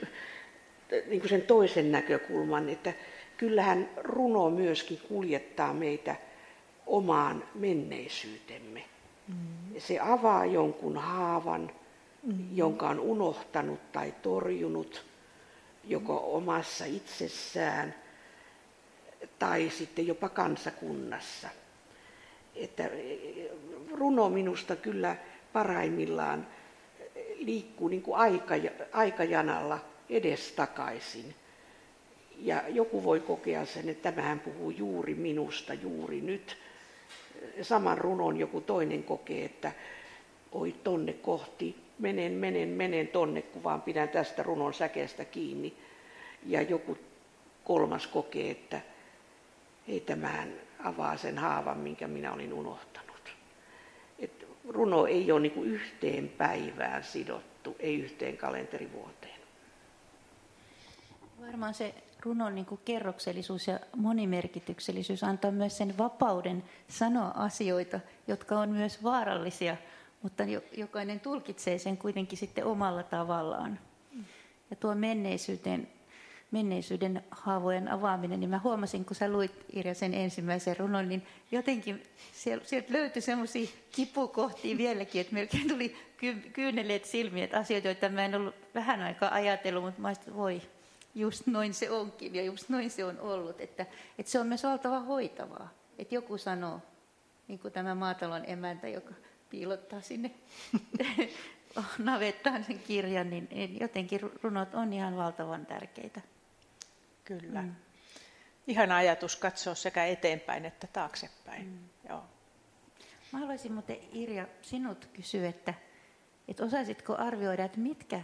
[1.09, 2.93] niin kuin sen toisen näkökulman, että
[3.37, 6.17] kyllähän runo myöskin kuljettaa meitä
[6.87, 8.85] omaan menneisyytemme.
[9.29, 9.81] Mm.
[9.81, 11.71] Se avaa jonkun haavan.
[12.55, 15.05] Jonka on unohtanut tai torjunut
[15.85, 17.95] joko omassa itsessään
[19.39, 21.49] tai sitten jopa kansakunnassa.
[22.55, 22.91] Että
[23.93, 25.17] runo minusta kyllä
[25.53, 26.47] paraimmillaan
[27.37, 28.55] liikkuu niin kuin aika,
[28.93, 29.79] aikajanalla
[30.11, 31.35] edestakaisin.
[32.39, 36.57] Ja joku voi kokea sen, että tämähän puhuu juuri minusta juuri nyt.
[37.63, 39.73] Saman runon joku toinen kokee, että
[40.53, 45.77] oi tonne kohti menen, menen, menen tonne, kun vaan pidän tästä runon säkeestä kiinni.
[46.47, 46.99] Ja joku
[47.65, 48.81] kolmas kokee, että
[49.89, 50.53] ei tämähän
[50.85, 53.37] avaa sen haavan, minkä minä olin unohtanut.
[54.19, 59.41] Et runo ei ole niinku yhteen päivään sidottu, ei yhteen kalenterivuoteen.
[61.47, 61.95] Varmaan se
[62.25, 69.03] runon niin kuin kerroksellisuus ja monimerkityksellisyys antaa myös sen vapauden sanoa asioita, jotka on myös
[69.03, 69.77] vaarallisia
[70.27, 70.43] mutta
[70.77, 73.79] jokainen tulkitsee sen kuitenkin sitten omalla tavallaan.
[74.71, 75.89] Ja tuo menneisyyden,
[76.51, 82.03] menneisyyden haavojen avaaminen, niin mä huomasin, kun sä luit Irja sen ensimmäisen runon, niin jotenkin
[82.33, 88.25] sieltä löytyi semmoisia kipukohtia vieläkin, että melkein tuli ky- kyyneleet silmiin, että asioita, joita mä
[88.25, 90.63] en ollut vähän aikaa ajatellut, mutta mä että voi,
[91.15, 93.61] just noin se onkin ja just noin se on ollut.
[93.61, 93.87] Että,
[94.19, 95.69] että se on myös oltava hoitavaa.
[95.99, 96.81] Että joku sanoo,
[97.49, 99.15] niin kuin tämä maatalon emäntä, joka
[99.51, 100.31] piilottaa sinne
[101.99, 106.21] navettaan sen kirjan, niin jotenkin runot on ihan valtavan tärkeitä.
[107.25, 107.63] Kyllä.
[107.63, 107.75] Mm.
[108.67, 111.67] Ihan ajatus katsoa sekä eteenpäin että taaksepäin.
[111.67, 111.79] Mm.
[112.09, 112.25] Joo.
[113.33, 115.75] Mä haluaisin muuten Irja sinut kysyä, että,
[116.49, 118.21] että osaisitko arvioida, että mitkä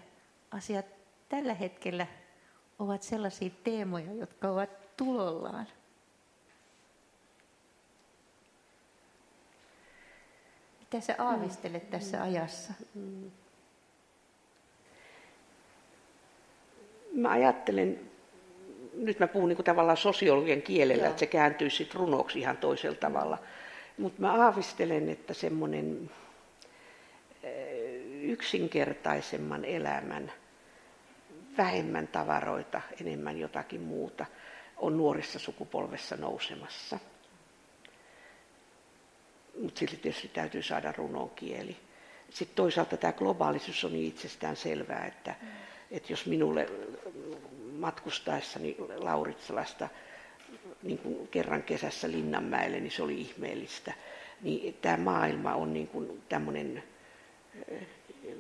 [0.51, 0.87] asiat
[1.29, 2.07] tällä hetkellä
[2.79, 5.67] ovat sellaisia teemoja, jotka ovat tulollaan?
[10.93, 12.73] Mitä sä aavistelet tässä ajassa?
[17.13, 18.01] Mä ajattelen,
[18.95, 21.11] nyt mä puhun niin tavallaan sosiologian kielellä, Joo.
[21.11, 23.39] että se kääntyy sitten runoksi ihan toisella tavalla.
[23.99, 26.11] Mutta mä aavistelen, että semmoinen
[28.23, 30.33] yksinkertaisemman elämän,
[31.59, 34.27] vähemmän tavaroita, enemmän jotakin muuta,
[34.77, 36.99] on nuorissa sukupolvessa nousemassa–
[39.61, 41.77] mutta silti tietysti täytyy saada runon kieli.
[42.31, 45.49] Sitten toisaalta tämä globaalisuus on niin itsestään selvää, että, mm.
[45.91, 46.67] että jos minulle
[47.79, 49.89] matkustaessani Lauritsalasta
[50.83, 53.93] niin kuin kerran kesässä Linnanmäelle, niin se oli ihmeellistä.
[54.41, 56.83] Niin tämä maailma on niin kuin tämmöinen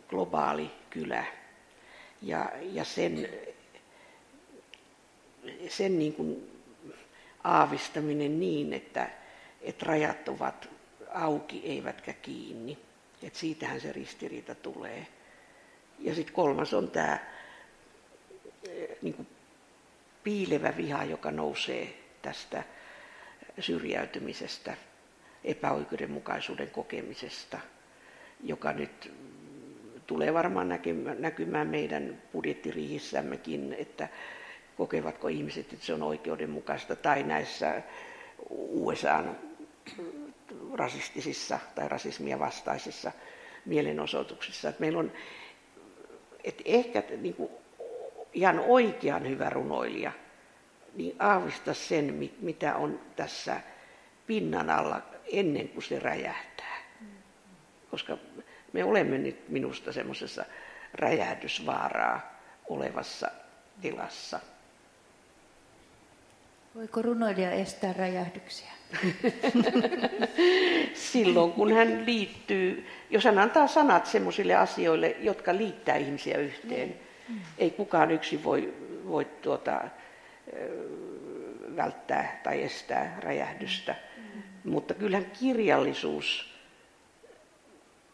[0.08, 1.24] globaali kylä.
[2.22, 3.28] Ja, ja sen,
[5.68, 6.50] sen niin kuin
[7.44, 9.10] aavistaminen niin, että,
[9.60, 10.71] että rajat ovat
[11.14, 12.78] auki eivätkä kiinni.
[13.22, 15.06] Et siitähän se ristiriita tulee.
[15.98, 17.18] Ja sitten kolmas on tämä
[18.68, 19.26] eh, niin
[20.24, 22.62] piilevä viha, joka nousee tästä
[23.60, 24.74] syrjäytymisestä,
[25.44, 27.58] epäoikeudenmukaisuuden kokemisesta,
[28.44, 29.12] joka nyt
[30.06, 30.68] tulee varmaan
[31.18, 34.08] näkymään meidän budjettirihissämmekin, että
[34.76, 37.82] kokevatko ihmiset, että se on oikeudenmukaista, tai näissä
[38.50, 39.36] USAn
[40.74, 43.12] rasistisissa tai rasismia vastaisissa
[43.66, 44.68] mielenosoituksissa.
[44.68, 45.12] Että meillä on
[46.44, 47.50] että ehkä niin kuin,
[48.32, 50.12] ihan oikean hyvä runoilija
[50.94, 53.60] niin aavista sen, mitä on tässä
[54.26, 56.76] pinnan alla ennen kuin se räjähtää.
[57.90, 58.18] Koska
[58.72, 60.44] me olemme nyt minusta semmoisessa
[60.94, 62.38] räjähdysvaaraa
[62.68, 63.30] olevassa
[63.80, 64.40] tilassa.
[66.74, 68.70] Voiko runoilija estää räjähdyksiä?
[70.94, 76.94] Silloin kun hän liittyy, jos hän antaa sanat sellaisille asioille, jotka liittää ihmisiä yhteen.
[77.28, 77.40] Mm.
[77.58, 78.74] Ei kukaan yksin voi,
[79.08, 79.80] voi tuota,
[81.76, 83.94] välttää tai estää räjähdystä.
[84.16, 84.70] Mm.
[84.70, 86.54] Mutta kyllähän kirjallisuus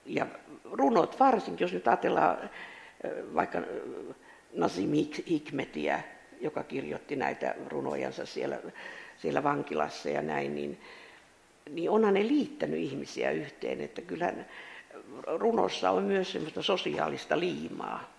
[0.06, 0.26] ja
[0.64, 2.50] runot varsinkin, jos nyt ajatellaan
[3.34, 3.62] vaikka
[4.52, 4.90] Nazim
[5.28, 6.02] Hikmetiä,
[6.41, 8.59] joka kirjoitti näitä runojansa siellä,
[9.16, 10.80] siellä vankilassa ja näin, niin,
[11.70, 14.47] niin onhan ne liittänyt ihmisiä yhteen, että kyllähän
[15.26, 18.18] runossa on myös semmoista sosiaalista liimaa.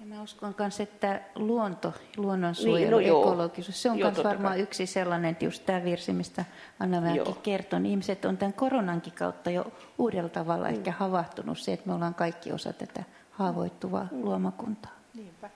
[0.00, 4.60] Ja mä uskon myös, että luonto, luonnonsuojelu, niin, no ekologisuus, se on myös varmaan kai.
[4.60, 6.44] yksi sellainen, että just tämä virsi, mistä
[6.80, 10.74] Anna Mäki kertoi, niin ihmiset on tämän koronankin kautta jo uudella tavalla mm.
[10.74, 14.24] ehkä havahtunut se, että me ollaan kaikki osa tätä haavoittuvaa mm.
[14.24, 14.92] luomakuntaa.
[15.14, 15.50] Niinpä.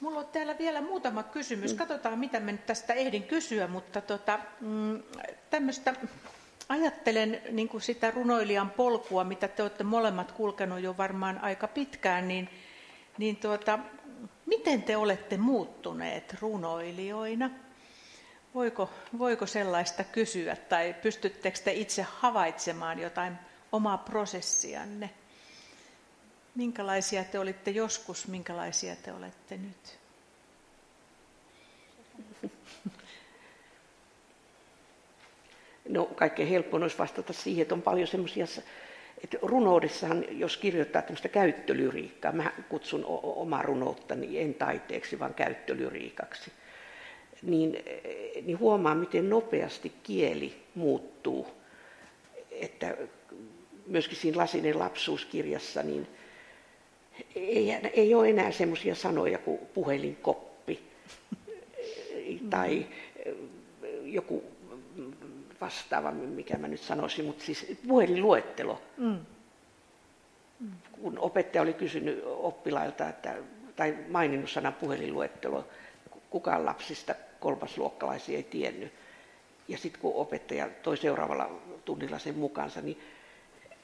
[0.00, 1.72] Mulla on täällä vielä muutama kysymys.
[1.72, 1.78] Mm.
[1.78, 5.02] Katsotaan, mitä mä nyt tästä ehdin kysyä, mutta tota, mm,
[5.50, 5.94] tämmöistä
[6.68, 12.28] ajattelen niin kuin sitä runoilijan polkua, mitä te olette molemmat kulkenut jo varmaan aika pitkään,
[12.28, 12.48] niin,
[13.18, 13.78] niin tuota,
[14.46, 17.50] miten te olette muuttuneet runoilijoina?
[18.54, 23.38] Voiko, voiko sellaista kysyä tai pystyttekö te itse havaitsemaan jotain
[23.72, 25.10] omaa prosessianne?
[26.58, 29.98] Minkälaisia te olitte joskus, minkälaisia te olette nyt?
[35.88, 38.46] No kaikkein helpoin olisi vastata siihen, että on paljon semmoisia,
[39.24, 46.52] että runoudessahan, jos kirjoittaa tämmöistä käyttölyriikkaa, mä kutsun omaa runouttani en taiteeksi, vaan käyttölyriikaksi,
[47.42, 47.84] niin,
[48.42, 51.46] niin huomaa, miten nopeasti kieli muuttuu.
[52.50, 52.96] Että
[53.86, 56.17] myöskin siinä Lasinen lapsuuskirjassa, niin
[57.36, 60.82] ei, ei ole enää semmoisia sanoja kuin puhelinkoppi
[62.50, 62.86] tai
[64.02, 64.44] joku
[65.60, 68.82] vastaava, mikä mä nyt sanoisin, mutta siis puhelinluettelo.
[68.96, 69.18] Mm.
[70.60, 70.70] Mm.
[70.92, 73.36] Kun opettaja oli kysynyt oppilailta, että,
[73.76, 75.68] tai maininnut sanan puhelinluettelo,
[76.30, 78.92] kukaan lapsista kolmasluokkalaisia ei tiennyt.
[79.68, 83.00] Ja sitten kun opettaja toi seuraavalla tunnilla sen mukansa, niin,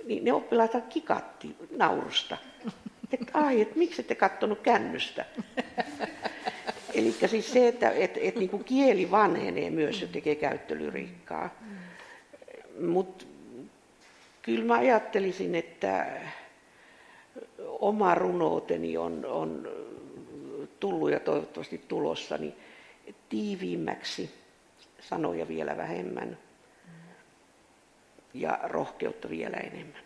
[0.05, 2.37] niin ne oppilaat kikatti naurusta.
[3.21, 5.25] Että ai, että miksi ette kattonut kännystä?
[6.95, 11.51] Eli siis se, että et, et niin kuin kieli vanhenee myös ja tekee käyttölyriikkaa.
[12.81, 13.25] Mutta
[14.43, 16.07] kyllä mä ajattelisin, että
[17.69, 19.69] oma runouteni on, on
[20.81, 22.55] tullut ja toivottavasti tulossa niin
[23.29, 24.31] tiiviimmäksi,
[25.01, 26.39] sanoja vielä vähemmän
[28.35, 30.04] ja rohkeutta vielä enemmän.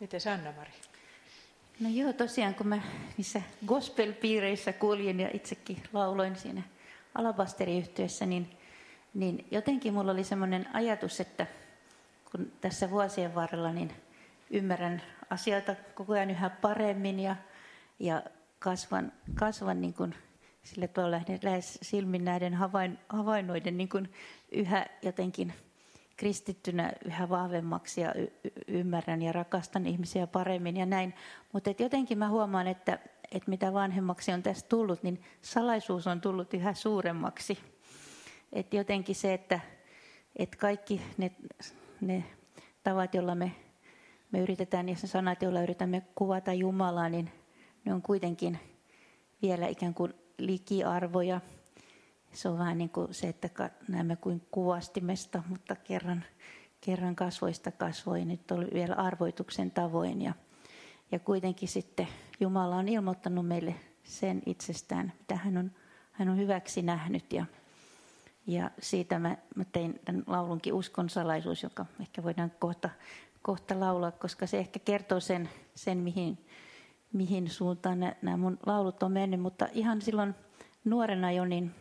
[0.00, 0.70] Miten Sanna-Mari?
[1.80, 2.82] No joo, tosiaan kun mä
[3.16, 6.62] niissä gospel-piireissä kuljin ja itsekin lauloin siinä
[7.14, 8.56] alabasteriyhtiössä, niin,
[9.14, 11.46] niin jotenkin mulla oli semmoinen ajatus, että
[12.30, 13.92] kun tässä vuosien varrella niin
[14.50, 17.36] ymmärrän asioita koko ajan yhä paremmin ja,
[17.98, 18.22] ja
[18.58, 20.14] kasvan, kasvan niin kuin
[20.62, 24.12] sille tuolla lähes silmin näiden havain, havainnoiden niin kuin
[24.52, 25.52] yhä jotenkin–
[26.20, 31.14] kristittynä yhä vahvemmaksi ja y- ymmärrän ja rakastan ihmisiä paremmin ja näin.
[31.52, 32.98] Mutta jotenkin mä huomaan, että,
[33.32, 37.58] että mitä vanhemmaksi on tästä tullut, niin salaisuus on tullut yhä suuremmaksi.
[38.52, 39.60] Et jotenkin se, että,
[40.36, 41.30] että kaikki ne,
[42.00, 42.24] ne
[42.82, 43.52] tavat, joilla me,
[44.32, 47.30] me yritetään, ja sanat, joilla yritämme kuvata Jumalaa, niin
[47.84, 48.58] ne on kuitenkin
[49.42, 51.40] vielä ikään kuin likiarvoja–
[52.32, 56.24] se on vähän niin kuin se, että näemme kuin kuvastimesta, mutta kerran,
[56.80, 60.22] kerran kasvoista kasvoi, nyt oli vielä arvoituksen tavoin.
[60.22, 60.34] Ja,
[61.12, 62.08] ja kuitenkin sitten
[62.40, 65.72] Jumala on ilmoittanut meille sen itsestään, mitä hän on,
[66.12, 67.32] hän on hyväksi nähnyt.
[67.32, 67.46] Ja,
[68.46, 72.90] ja siitä mä, mä tein tämän laulunkin Uskon salaisuus, joka ehkä voidaan kohta,
[73.42, 76.46] kohta laulaa, koska se ehkä kertoo sen, sen mihin,
[77.12, 79.40] mihin suuntaan nämä mun laulut on mennyt.
[79.40, 80.34] Mutta ihan silloin
[80.84, 81.74] nuorena jo, niin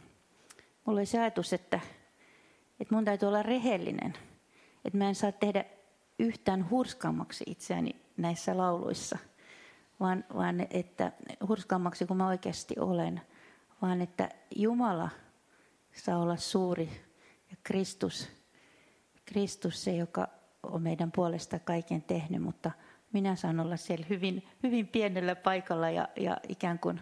[0.89, 1.79] mulla oli se ajatus, että,
[2.79, 4.13] että mun täytyy olla rehellinen.
[4.85, 5.65] Että mä en saa tehdä
[6.19, 9.17] yhtään hurskaammaksi itseäni näissä lauluissa,
[9.99, 11.11] vaan, vaan että
[11.47, 13.21] hurskaammaksi kuin mä oikeasti olen,
[13.81, 15.09] vaan että Jumala
[15.93, 16.89] saa olla suuri
[17.51, 18.29] ja Kristus,
[19.25, 20.27] Kristus se, joka
[20.63, 22.71] on meidän puolesta kaiken tehnyt, mutta
[23.13, 27.01] minä saan olla siellä hyvin, hyvin pienellä paikalla ja, ja ikään kuin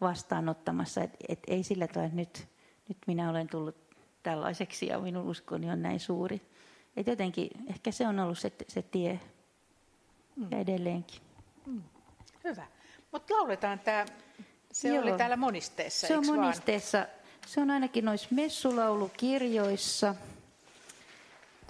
[0.00, 2.55] vastaanottamassa, että et ei sillä tavalla, että nyt,
[2.88, 3.76] nyt minä olen tullut
[4.22, 6.42] tällaiseksi ja minun uskoni on näin suuri.
[6.96, 9.20] Et jotenkin ehkä se on ollut se, se tie
[10.36, 10.48] mm.
[10.50, 11.20] ja edelleenkin.
[11.66, 11.82] Mm.
[12.44, 12.66] Hyvä.
[13.12, 14.06] Mutta lauletaan tämä,
[14.72, 15.02] se Joo.
[15.02, 16.98] oli täällä monisteessa, Se on monisteessa.
[16.98, 17.10] Vaan?
[17.46, 20.14] Se on ainakin noissa messulaulukirjoissa.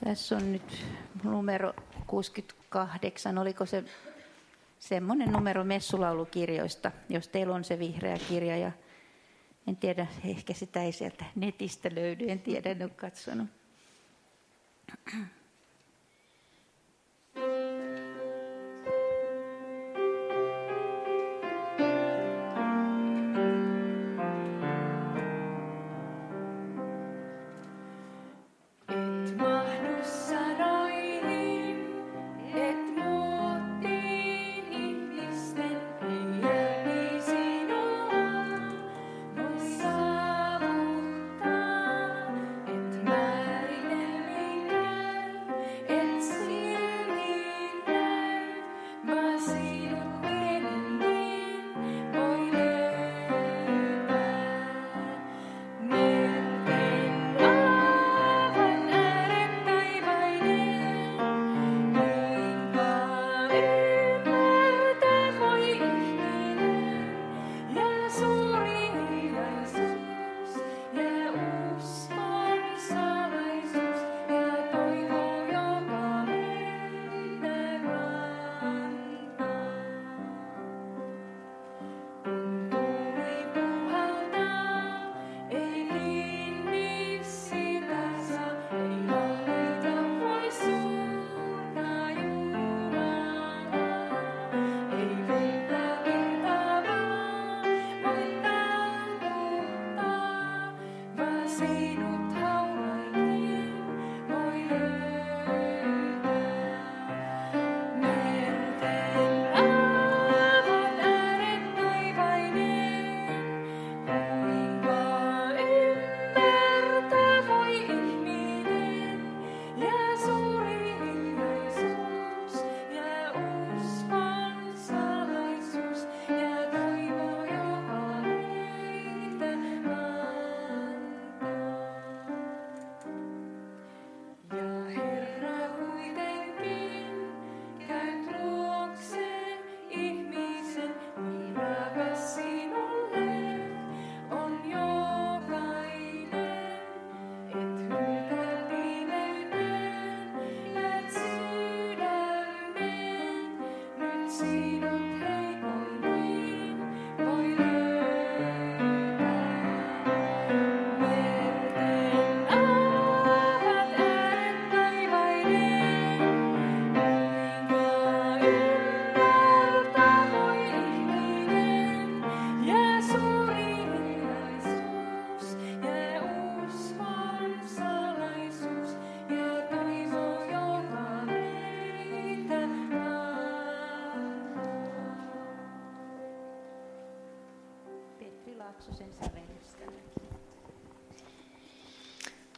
[0.04, 0.84] Tässä on nyt
[1.24, 1.74] numero
[2.06, 3.84] 68, oliko se
[4.78, 8.56] semmoinen numero messulaulukirjoista, jos teillä on se vihreä kirja.
[8.56, 8.72] Ja
[9.66, 13.48] en tiedä, ehkä sitä ei sieltä netistä löydy, en tiedä, en ole katsonut.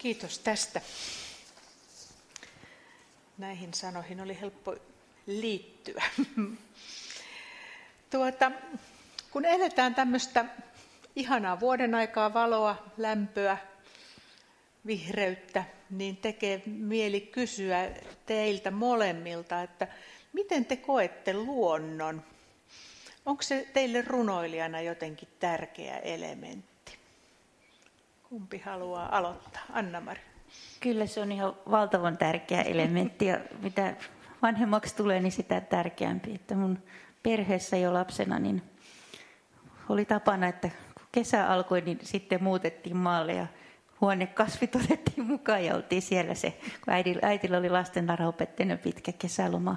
[0.08, 0.80] Kiitos tästä.
[3.38, 4.76] Näihin sanoihin oli helppo
[5.26, 6.02] liittyä.
[8.10, 8.52] Tuota,
[9.30, 10.44] kun eletään tämmöistä
[11.16, 13.58] ihanaa vuoden aikaa, valoa, lämpöä,
[14.86, 17.90] vihreyttä, niin tekee mieli kysyä
[18.26, 19.88] teiltä molemmilta, että
[20.32, 22.24] miten te koette luonnon?
[23.26, 26.77] Onko se teille runoilijana jotenkin tärkeä elementti?
[28.28, 29.62] Kumpi haluaa aloittaa?
[29.72, 30.20] Anna-Mari.
[30.80, 33.94] Kyllä se on ihan valtavan tärkeä elementti ja mitä
[34.42, 36.34] vanhemmaksi tulee, niin sitä tärkeämpi.
[36.34, 36.78] Että mun
[37.22, 38.62] perheessä jo lapsena niin
[39.88, 43.46] oli tapana, että kun kesä alkoi, niin sitten muutettiin maalle ja
[44.00, 46.50] huonekasvit otettiin mukaan ja oltiin siellä se,
[46.84, 49.76] kun äidillä, äitillä oli lastentarhaopettajana pitkä kesäloma.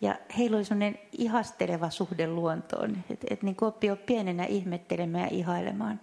[0.00, 5.36] Ja heillä oli sellainen ihasteleva suhde luontoon, että et niin oppi jo pienenä ihmettelemään ja
[5.36, 6.00] ihailemaan.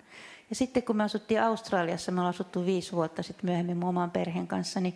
[0.50, 4.12] Ja sitten kun me asuttiin Australiassa, me ollaan asuttu viisi vuotta sitten myöhemmin mun oman
[4.12, 4.94] perheen kanssa, niin,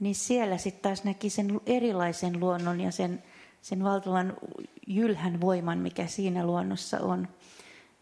[0.00, 3.22] niin siellä sitten taas näki sen erilaisen luonnon ja sen,
[3.62, 4.36] sen valtavan
[4.86, 7.28] jylhän voiman, mikä siinä luonnossa on.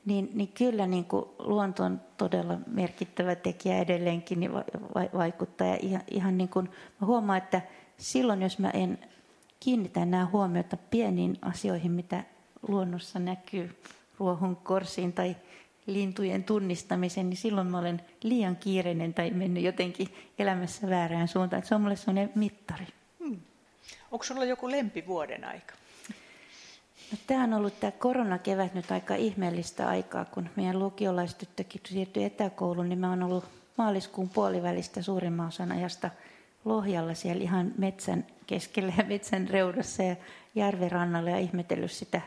[0.05, 4.65] niin, niin kyllä niin kuin luonto on todella merkittävä tekijä edelleenkin niin va,
[4.95, 5.67] va, vaikuttaa.
[5.67, 6.69] Ja ihan, ihan niin kuin,
[7.01, 7.63] mä huomaan, että
[7.99, 8.99] silloin jos mä en
[9.61, 12.25] kiinnitä nämä huomiota pieniin asioihin, mitä
[12.69, 13.81] luonnossa näkyy,
[14.19, 15.37] ruohon korsiin tai
[15.87, 21.67] lintujen tunnistamisen, niin silloin mä olen liian kiireinen tai mennyt jotenkin elämässä väärään suuntaan.
[21.67, 22.87] se on mulle sellainen mittari.
[23.19, 23.41] Hmm.
[24.13, 25.75] Onko sulla joku lempivuoden aika?
[27.13, 32.89] No, tämä on ollut tämä koronakevät nyt aika ihmeellistä aikaa, kun meidän lukiolaistyttökin siirtyi etäkouluun,
[32.89, 33.45] niin mä oon ollut
[33.79, 36.11] maaliskuun puolivälistä suurimman osan ajasta
[36.65, 40.17] Lohjalla siellä ihan metsän keskellä ja metsän reudassa ja
[40.55, 42.21] järven rannalla ja ihmetellyt sitä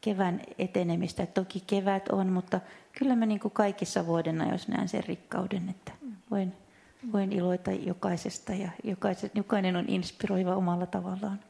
[0.00, 1.26] kevään etenemistä.
[1.26, 2.60] Toki kevät on, mutta
[2.98, 5.92] kyllä mä niin kuin kaikissa vuoden ajoissa näen sen rikkauden, että
[6.30, 6.52] voin,
[7.12, 8.68] voin iloita jokaisesta ja
[9.34, 11.40] jokainen on inspiroiva omalla tavallaan.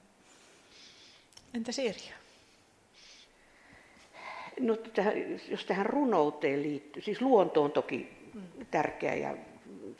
[1.54, 2.14] Entä Sirja?
[4.60, 5.14] No, tähän,
[5.48, 8.30] jos tähän runouteen liittyy, siis luonto on toki
[8.70, 9.36] tärkeä ja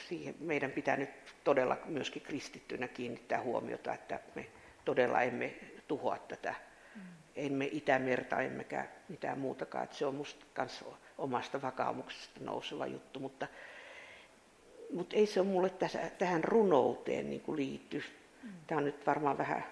[0.09, 1.11] siihen meidän pitää nyt
[1.45, 4.47] todella myöskin kristittynä kiinnittää huomiota, että me
[4.85, 5.55] todella emme
[5.89, 6.74] tuhoa tätä, mm.
[7.37, 9.85] Emme Itämerta emmekä mitään muutakaan.
[9.85, 10.85] Että se on minusta myös
[11.19, 13.47] omasta vakaumuksesta nouseva juttu, mutta,
[14.93, 18.05] mutta ei se ole mulle tässä, tähän runouteen niin kuin liitty.
[18.43, 18.51] Mm.
[18.67, 19.65] Tämä on nyt varmaan vähän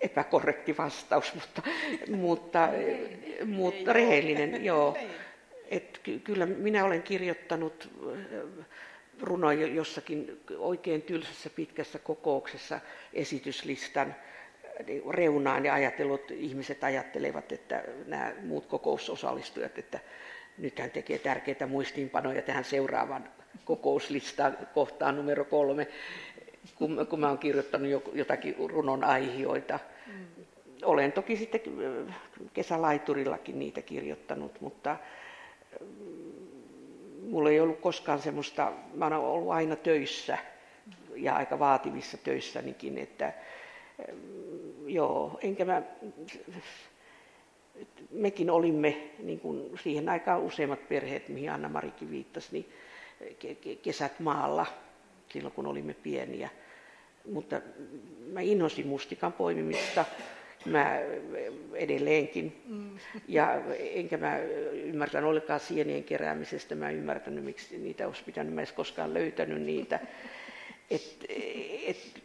[0.00, 1.62] epäkorrekti vastaus, mutta,
[2.16, 2.68] mutta,
[3.46, 4.96] mutta rehellinen, joo.
[5.70, 8.66] Et kyllä minä olen kirjoittanut äh,
[9.20, 12.80] runoja jossakin oikein tylsässä pitkässä kokouksessa
[13.12, 14.14] esityslistan
[15.10, 19.98] reunaan ja ajatellut, ihmiset ajattelevat, että nämä muut kokousosallistujat, että
[20.58, 23.28] nyt hän tekee tärkeitä muistiinpanoja tähän seuraavan
[23.64, 25.88] kokouslistaan kohtaan numero kolme
[26.74, 29.78] kun, kun mä oon kirjoittanut jotakin runon aihioita.
[30.06, 30.26] Mm.
[30.82, 31.60] Olen toki sitten
[32.08, 32.16] äh,
[32.52, 34.98] kesälaiturillakin niitä kirjoittanut, mutta äh,
[37.22, 40.38] mulla ei ollut koskaan semmoista, mä oon ollut aina töissä
[41.14, 43.34] ja aika vaativissa töissänikin, että äh,
[44.86, 45.82] joo, enkä mä,
[48.10, 52.66] mekin olimme niin kuin siihen aikaan useimmat perheet, mihin Anna-Marikin viittasi, niin
[53.82, 54.66] kesät maalla
[55.28, 56.48] silloin, kun olimme pieniä.
[57.32, 57.60] Mutta
[58.32, 60.04] mä inhosin mustikan poimimista.
[60.66, 60.98] Mä
[61.74, 62.62] edelleenkin.
[63.28, 64.38] Ja enkä mä
[64.72, 66.74] ymmärtänyt ollenkaan sienien keräämisestä.
[66.74, 68.54] Mä en ymmärtänyt, miksi niitä olisi pitänyt.
[68.54, 70.00] Mä edes koskaan löytänyt niitä.
[70.90, 71.26] Et,
[71.86, 72.22] et,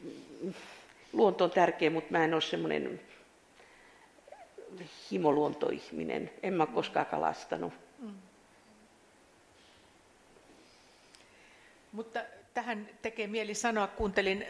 [1.13, 3.01] luonto on tärkeä, mutta mä en ole semmoinen
[5.11, 6.31] himoluontoihminen.
[6.43, 7.73] En mä koskaan kalastanut.
[7.99, 8.13] Mm.
[11.91, 12.19] Mutta
[12.53, 14.45] tähän tekee mieli sanoa, kuuntelin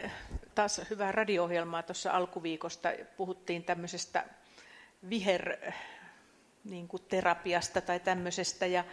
[0.54, 4.24] taas hyvää radio-ohjelmaa tuossa alkuviikosta, puhuttiin tämmöisestä
[5.10, 5.56] viher
[6.64, 8.84] niin kuin terapiasta tai tämmöisestä, ja,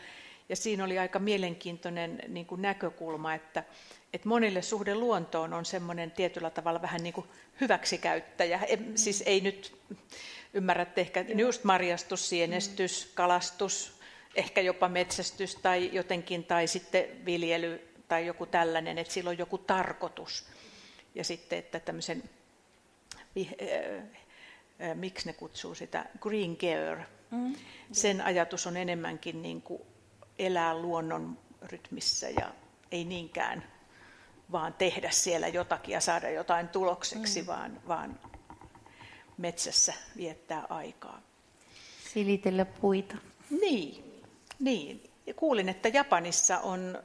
[0.50, 3.64] ja siinä oli aika mielenkiintoinen niin kuin näkökulma, että,
[4.14, 7.28] että monille suhde luontoon on semmoinen tietyllä tavalla vähän niin kuin
[7.62, 8.60] hyväksikäyttäjä.
[8.80, 8.96] Mm.
[8.96, 9.78] Siis ei nyt
[10.54, 14.00] ymmärrätte ehkä just marjastus, sienestys, kalastus,
[14.36, 19.58] ehkä jopa metsästys tai jotenkin, tai sitten viljely, tai joku tällainen, että sillä on joku
[19.58, 20.46] tarkoitus.
[21.16, 22.24] Ja sitten, että tämmöisen,
[23.38, 23.48] äh,
[24.90, 27.00] äh, miksi ne kutsuu sitä, green gear,
[27.32, 27.56] mm.
[27.92, 29.82] sen ajatus on enemmänkin niin kuin
[30.40, 32.52] elää luonnon rytmissä ja
[32.92, 33.77] ei niinkään
[34.52, 37.48] vaan tehdä siellä jotakin ja saada jotain tulokseksi, mm.
[37.48, 38.20] vaan, vaan
[39.38, 41.22] metsässä viettää aikaa.
[42.14, 43.16] Silitellä puita.
[43.62, 44.24] Niin,
[44.60, 47.00] niin kuulin, että Japanissa on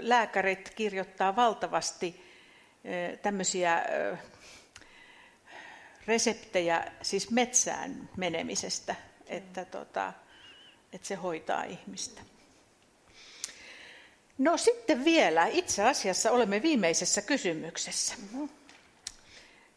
[0.00, 2.24] lääkärit kirjoittaa valtavasti
[3.22, 3.84] tämmöisiä
[6.06, 8.94] reseptejä siis metsään menemisestä,
[9.26, 10.12] että, tota,
[10.92, 12.22] että se hoitaa ihmistä.
[14.38, 18.14] No sitten vielä, itse asiassa olemme viimeisessä kysymyksessä.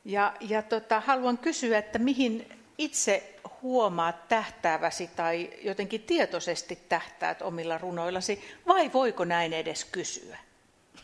[0.05, 7.77] Ja, ja tota, haluan kysyä, että mihin itse huomaat tähtääväsi tai jotenkin tietoisesti tähtäät omilla
[7.77, 10.37] runoillasi, vai voiko näin edes kysyä?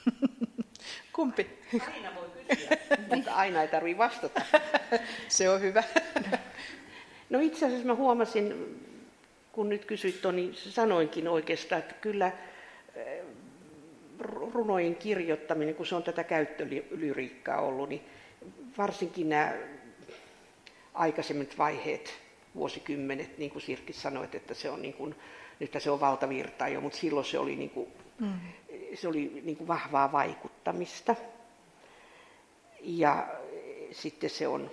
[1.14, 1.60] Kumpi?
[1.94, 2.78] Aina voi kysyä,
[3.16, 4.42] mutta aina ei tarvitse vastata.
[5.28, 5.84] Se on hyvä.
[7.30, 8.80] No itse asiassa mä huomasin,
[9.52, 12.32] kun nyt kysyit niin sanoinkin oikeastaan, että kyllä
[14.54, 18.02] runojen kirjoittaminen, kun se on tätä käyttölyriikkaa ollut, niin
[18.78, 19.54] varsinkin nämä
[20.94, 22.14] aikaisemmat vaiheet,
[22.56, 25.16] vuosikymmenet, niin kuin Sirkki sanoit, että se on, niin kuin,
[25.60, 27.88] nyt se on valtavirtaa jo, mutta silloin se oli, niin kuin,
[28.20, 28.34] mm.
[28.96, 31.16] se oli niin kuin vahvaa vaikuttamista.
[32.82, 33.28] Ja
[33.92, 34.72] sitten se on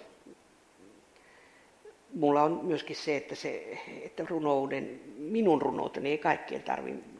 [2.14, 7.13] mulla on myöskin se, että, se, että runouden, minun runouteni ei kaikkien tarvitse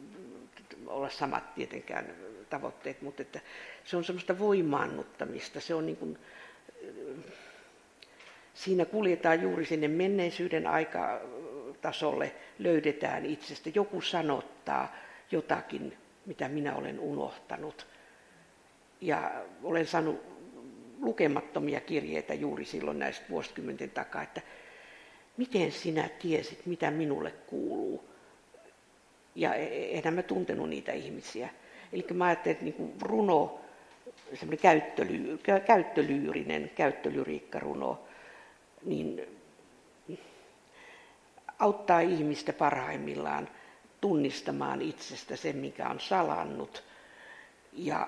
[0.87, 2.15] olla samat tietenkään
[2.49, 3.39] tavoitteet, mutta että
[3.83, 5.59] se on semmoista voimaannuttamista.
[5.59, 6.17] Se on niin kuin,
[8.53, 13.69] siinä kuljetaan juuri sinne menneisyyden aikatasolle, löydetään itsestä.
[13.75, 14.95] Joku sanottaa
[15.31, 17.87] jotakin, mitä minä olen unohtanut.
[19.01, 20.35] Ja olen saanut
[20.99, 24.41] lukemattomia kirjeitä juuri silloin näistä vuosikymmenten takaa, että
[25.37, 28.14] miten sinä tiesit, mitä minulle kuuluu.
[29.35, 31.49] Ja e-, enhän mä tuntenut niitä ihmisiä.
[31.93, 33.59] Eli mä ajattelin, että niin runo,
[34.33, 38.03] semmoinen käyttöly, käyttölyyrinen, käyttölyriikkaruno,
[38.85, 39.21] niin
[41.59, 43.49] auttaa ihmistä parhaimmillaan
[44.01, 46.83] tunnistamaan itsestä sen, mikä on salannut,
[47.73, 48.07] ja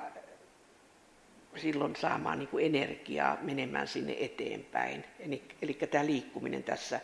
[1.55, 5.03] silloin saamaan niin kuin energiaa menemään sinne eteenpäin.
[5.19, 6.99] Eli, eli tämä liikkuminen tässä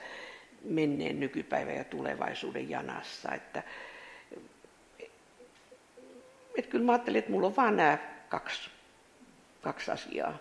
[0.64, 3.34] menneen nykypäivän ja tulevaisuuden janassa.
[3.34, 3.64] Että,
[6.58, 7.98] että kyllä mä ajattelin, että mulla on vain nämä
[8.30, 8.70] kaksi,
[9.62, 10.38] kaksi asiaa.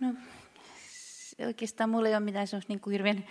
[0.00, 0.14] No,
[1.46, 3.24] oikeastaan mulla ei ole mitään semmoista niin kuin hirveän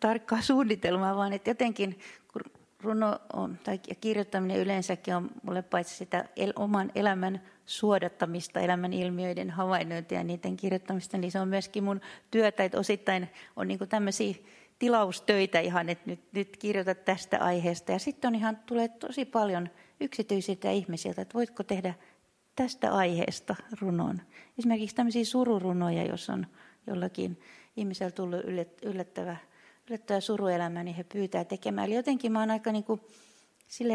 [0.00, 1.98] tarkkaa suunnitelmaa, vaan että jotenkin
[2.32, 2.42] kun
[2.80, 9.50] runo on, tai kirjoittaminen yleensäkin on mulle paitsi sitä el, oman elämän suodattamista, elämän ilmiöiden
[9.50, 12.00] havainnointia ja niiden kirjoittamista, niin se on myöskin mun
[12.30, 14.34] työtä, että osittain on niin tämmöisiä
[14.78, 17.92] tilaustöitä ihan, että nyt, nyt kirjoita tästä aiheesta.
[17.92, 19.68] Ja sitten on ihan, tulee tosi paljon
[20.00, 21.94] yksityisiltä ihmisiltä, että voitko tehdä
[22.56, 24.22] tästä aiheesta runon.
[24.58, 26.46] Esimerkiksi tämmöisiä sururunoja, jos on
[26.86, 27.40] jollakin
[27.76, 28.40] ihmisellä tullut
[28.82, 29.36] yllättävä
[29.90, 31.86] yllättävä suruelämä, niin he pyytää tekemään.
[31.86, 33.00] Eli jotenkin mä oon aika niin kuin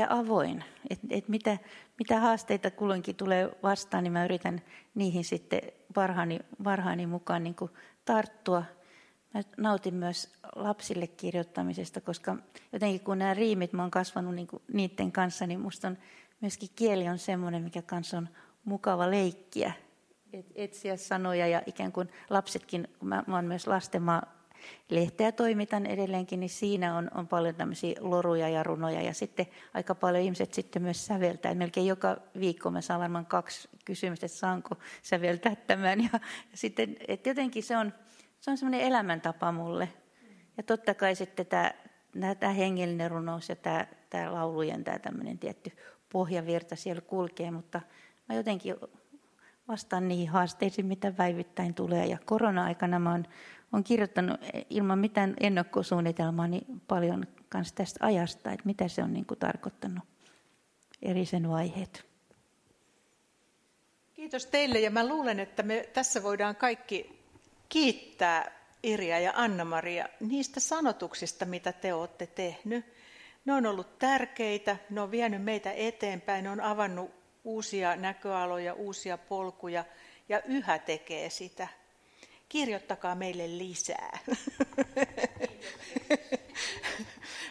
[0.10, 1.58] avoin, että et mitä,
[2.00, 4.62] mitä haasteita kulloinkin tulee vastaan, niin mä yritän
[4.96, 5.62] niihin sitten
[5.94, 7.72] parhaani, parhaani mukaan niin kuin
[8.06, 8.64] tarttua.
[9.34, 12.36] Mä nautin myös lapsille kirjoittamisesta, koska
[12.74, 15.98] jotenkin kun nämä riimit, mä oon kasvanut niin kuin niiden kanssa, niin musta on
[16.42, 18.30] myöskin kieli on semmoinen, mikä kanssa on
[18.66, 19.74] mukava leikkiä.
[20.34, 24.40] Et, etsiä sanoja ja ikään kuin lapsetkin, kun mä, mä oon myös lastenmaa
[24.90, 29.02] lehteä toimitan edelleenkin, niin siinä on, on paljon tämmöisiä loruja ja runoja.
[29.02, 31.56] Ja sitten aika paljon ihmiset sitten myös säveltää.
[31.56, 36.00] Melkein joka viikko mä saan varmaan kaksi kysymystä, että saanko säveltää tämän.
[36.04, 36.10] Ja,
[36.52, 37.94] ja sitten, että jotenkin se on,
[38.40, 39.90] se on semmoinen elämäntapa mulle.
[40.58, 41.72] Ja totta kai sitten tämä,
[42.40, 45.72] tämä hengellinen runous ja tämä, tämä laulujen tämä tämmöinen tietty
[46.10, 47.82] pohjavirta siellä kulkee, mutta
[48.30, 48.76] mä jotenkin
[49.68, 52.06] vastaan niihin haasteisiin, mitä päivittäin tulee.
[52.06, 53.26] Ja korona-aikana mä oon
[53.74, 54.40] olen kirjoittanut
[54.70, 60.04] ilman mitään ennakkosuunnitelmaa niin paljon kanssa tästä ajasta, että mitä se on niin kuin tarkoittanut
[61.02, 62.06] eri sen vaiheet.
[64.14, 67.19] Kiitos teille ja mä luulen, että me tässä voidaan kaikki
[67.70, 72.86] kiittää Irja ja Anna-Maria niistä sanotuksista, mitä te olette tehnyt.
[73.46, 77.12] Ne on ollut tärkeitä, ne on vienyt meitä eteenpäin, ne on avannut
[77.44, 79.86] uusia näköaloja, uusia polkuja
[80.30, 81.68] ja yhä tekee sitä
[82.50, 84.20] kirjoittakaa meille lisää.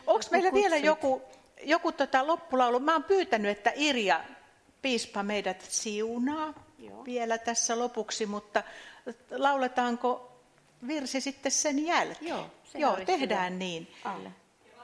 [0.07, 1.23] Onko meillä vielä joku,
[1.62, 2.81] joku tota loppulaulu?
[2.81, 4.24] Mä oon pyytänyt, että Irja
[4.82, 7.05] piispa meidät siunaa Joo.
[7.05, 8.62] vielä tässä lopuksi, mutta
[9.30, 10.40] lauletaanko
[10.86, 12.28] virsi sitten sen jälkeen?
[12.28, 13.59] Joo, Joo tehdään hyvä.
[13.59, 13.94] niin.
[14.05, 14.32] Alle.
[14.64, 14.74] Niin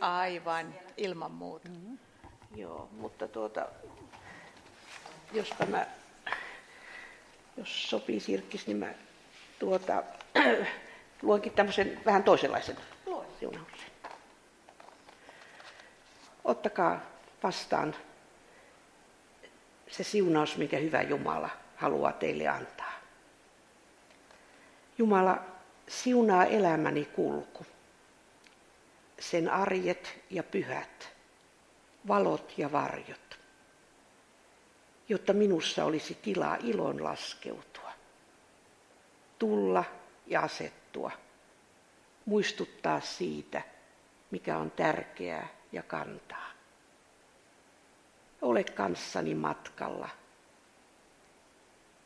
[0.00, 1.68] Aivan, ilman muuta.
[1.68, 1.98] Mm-hmm.
[2.56, 3.68] Joo, mutta tuota,
[5.32, 5.86] jospa mä
[7.56, 8.94] jos sopii Sirkkis, niin mä
[9.58, 10.02] tuota,
[11.22, 12.76] luonkin tämmöisen vähän toisenlaisen
[13.40, 13.90] siunauksen.
[16.44, 17.00] Ottakaa
[17.42, 17.94] vastaan
[19.96, 22.92] se siunaus, mikä hyvä Jumala haluaa teille antaa.
[24.98, 25.44] Jumala
[25.88, 27.66] siunaa elämäni kulku,
[29.20, 31.08] sen arjet ja pyhät,
[32.08, 33.24] valot ja varjot
[35.08, 37.92] jotta minussa olisi tilaa ilon laskeutua,
[39.38, 39.84] tulla
[40.26, 41.10] ja asettua,
[42.24, 43.62] muistuttaa siitä,
[44.30, 46.53] mikä on tärkeää ja kantaa.
[48.44, 50.08] Ole kanssani matkalla,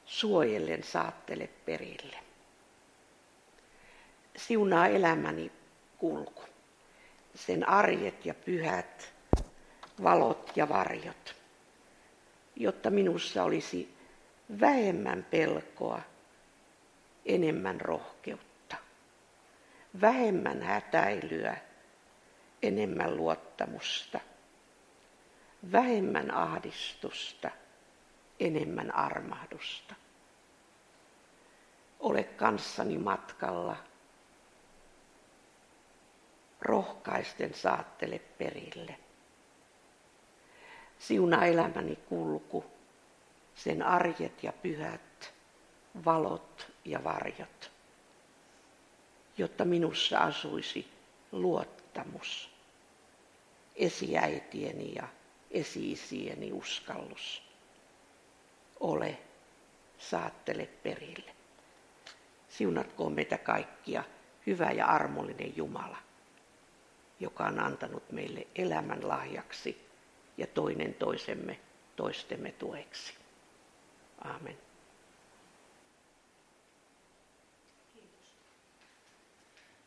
[0.05, 2.17] suojellen saattele perille.
[4.37, 5.53] Siunaa elämäni
[5.99, 6.43] kulku,
[7.35, 9.13] sen arjet ja pyhät,
[10.03, 11.39] valot ja varjot
[12.59, 13.95] jotta minussa olisi
[14.61, 16.01] vähemmän pelkoa,
[17.27, 18.77] enemmän rohkeutta,
[20.01, 21.57] vähemmän hätäilyä,
[22.63, 24.21] enemmän luottamusta,
[25.73, 27.51] vähemmän ahdistusta,
[28.41, 29.95] enemmän armahdusta.
[32.01, 33.77] Ole kanssani matkalla.
[36.61, 38.97] Rohkaisten saattele perille.
[40.99, 42.65] Siuna elämäni kulku,
[43.55, 45.35] sen arjet ja pyhät,
[46.05, 47.71] valot ja varjot,
[49.39, 50.93] jotta minussa asuisi
[51.33, 52.51] luottamus,
[53.77, 55.09] esiäitieni ja
[55.51, 57.43] esiisieni uskallus.
[58.81, 59.19] Ole,
[59.99, 61.33] saattele perille.
[62.49, 64.05] Siunatkoon meitä kaikkia
[64.47, 65.99] hyvä ja armollinen Jumala,
[67.21, 69.89] joka on antanut meille elämän lahjaksi
[70.37, 71.59] ja toinen toisemme
[71.99, 73.15] toistemme tueksi.
[74.25, 74.59] Aamen.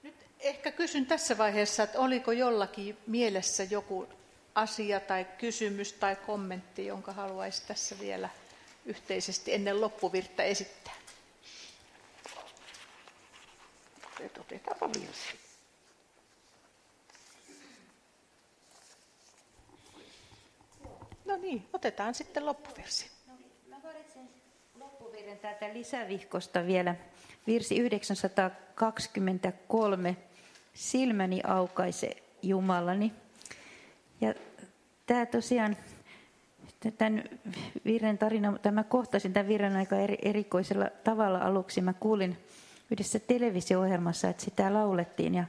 [0.04, 4.08] Nyt ehkä kysyn tässä vaiheessa, että oliko jollakin mielessä joku
[4.56, 8.30] asia tai kysymys tai kommentti, jonka haluaisi tässä vielä
[8.86, 10.94] yhteisesti ennen loppuvirttä esittää?
[14.40, 15.40] Otetaanpa virsi.
[21.26, 23.12] No niin, otetaan sitten loppuvirsi.
[23.28, 23.34] No,
[23.70, 24.30] mä valitsen
[24.80, 26.96] loppuvirren täältä lisävihkosta vielä.
[27.48, 30.18] Virsi 923.
[30.74, 33.12] Silmäni aukaise Jumalani.
[34.22, 34.34] Ja
[35.06, 35.78] tämä tosiaan,
[36.98, 37.24] tämän
[37.86, 41.82] virren tarina, tämä kohtasin tämän virren aika eri, erikoisella tavalla aluksi.
[41.82, 42.38] Mä kuulin
[42.92, 45.44] yhdessä televisio-ohjelmassa, että sitä laulettiin ja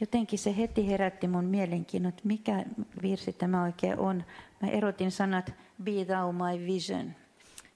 [0.00, 2.64] jotenkin se heti herätti mun mielenkiinnon, että mikä
[3.02, 4.24] virsi tämä oikein on.
[4.62, 5.52] Mä erotin sanat
[5.82, 7.14] Be thou my vision.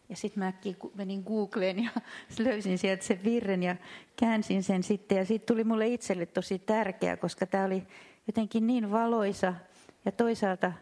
[0.08, 0.52] Ja sitten mä
[0.94, 1.90] menin Googleen ja
[2.44, 3.76] löysin sieltä sen virren ja
[4.16, 5.18] käänsin sen sitten.
[5.18, 7.82] Ja siitä tuli mulle itselle tosi tärkeä, koska tämä oli
[8.26, 9.54] jotenkin niin valoisa
[10.04, 10.72] ja toisaalta,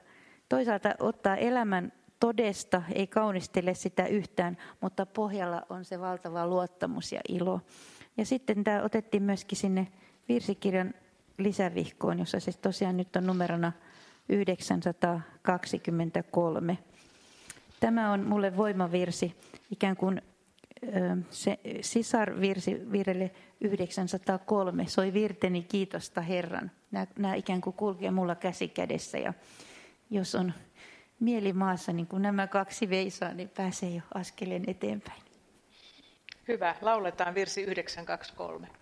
[0.48, 7.20] toisaalta ottaa elämän todesta, ei kaunistele sitä yhtään, mutta pohjalla on se valtava luottamus ja
[7.28, 7.60] ilo.
[8.16, 9.88] Ja sitten tämä otettiin myöskin sinne
[10.28, 10.94] virsikirjan
[11.38, 13.72] lisävihkoon, jossa se tosiaan nyt on numerona
[14.28, 16.78] 923.
[17.80, 19.36] Tämä on mulle voimavirsi,
[19.70, 20.22] ikään kuin
[21.30, 21.58] se
[22.92, 23.30] virelle
[23.60, 24.86] 903.
[24.86, 26.70] Soi virteni kiitosta Herran.
[26.90, 29.34] Nämä, nämä ikään kuin kulkee mulla käsi kädessä ja
[30.10, 30.52] jos on
[31.20, 35.22] mieli maassa, niin kun nämä kaksi veisaa, niin pääsee jo askeleen eteenpäin.
[36.48, 38.79] Hyvä, lauletaan virsi 923.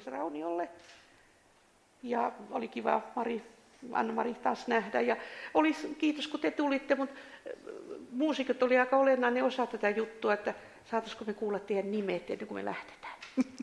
[0.00, 0.68] Sirkka-Liisa Rauniolle.
[2.02, 3.42] Ja oli kiva Mari,
[3.92, 5.00] Anna-Mari taas nähdä.
[5.00, 5.16] Ja
[5.54, 7.52] oli, kiitos kun te tulitte, mutta äh,
[8.10, 10.54] muusikot oli aika olennainen osa tätä juttua, että
[10.84, 13.14] saataisiko me kuulla teidän nimet ennen kuin me lähdetään.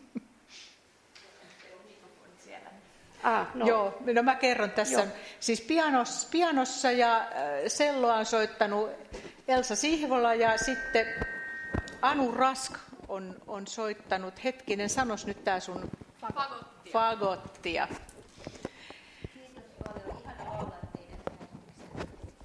[3.23, 3.68] Ah, no.
[3.68, 4.99] Joo, no mä kerron tässä.
[4.99, 5.07] Joo.
[5.39, 7.27] Siis pianos, pianossa ja äh,
[7.68, 8.89] selloa on soittanut
[9.47, 11.07] Elsa Sihvola ja sitten
[12.01, 12.73] Anu Rask
[13.07, 14.43] on, on soittanut.
[14.43, 15.89] Hetkinen, sanos nyt tää sun.
[16.94, 17.88] Fagottia.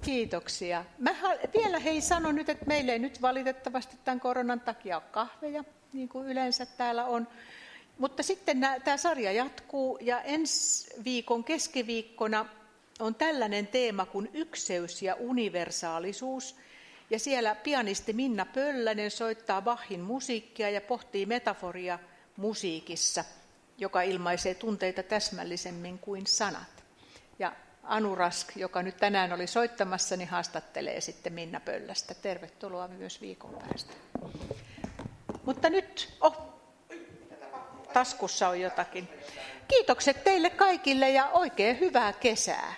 [0.01, 0.85] Kiitoksia.
[0.97, 1.15] Mä
[1.57, 5.63] vielä hei sanon nyt, että meillä ei nyt valitettavasti tämän koronan takia ole kahveja,
[5.93, 7.27] niin kuin yleensä täällä on.
[7.97, 12.45] Mutta sitten tämä sarja jatkuu ja ensi viikon keskiviikkona
[12.99, 16.55] on tällainen teema kuin ykseys ja universaalisuus.
[17.09, 21.99] Ja siellä pianisti Minna Pöllänen soittaa Bachin musiikkia ja pohtii metaforia
[22.37, 23.25] musiikissa,
[23.79, 26.83] joka ilmaisee tunteita täsmällisemmin kuin sanat.
[27.39, 27.53] Ja
[27.83, 32.13] Anu Rask, joka nyt tänään oli soittamassa, niin haastattelee sitten Minna Pöllästä.
[32.13, 33.93] Tervetuloa myös viikon päästä.
[35.45, 36.37] Mutta nyt, oh,
[37.93, 39.09] taskussa on jotakin.
[39.67, 42.73] Kiitokset teille kaikille ja oikein hyvää kesää.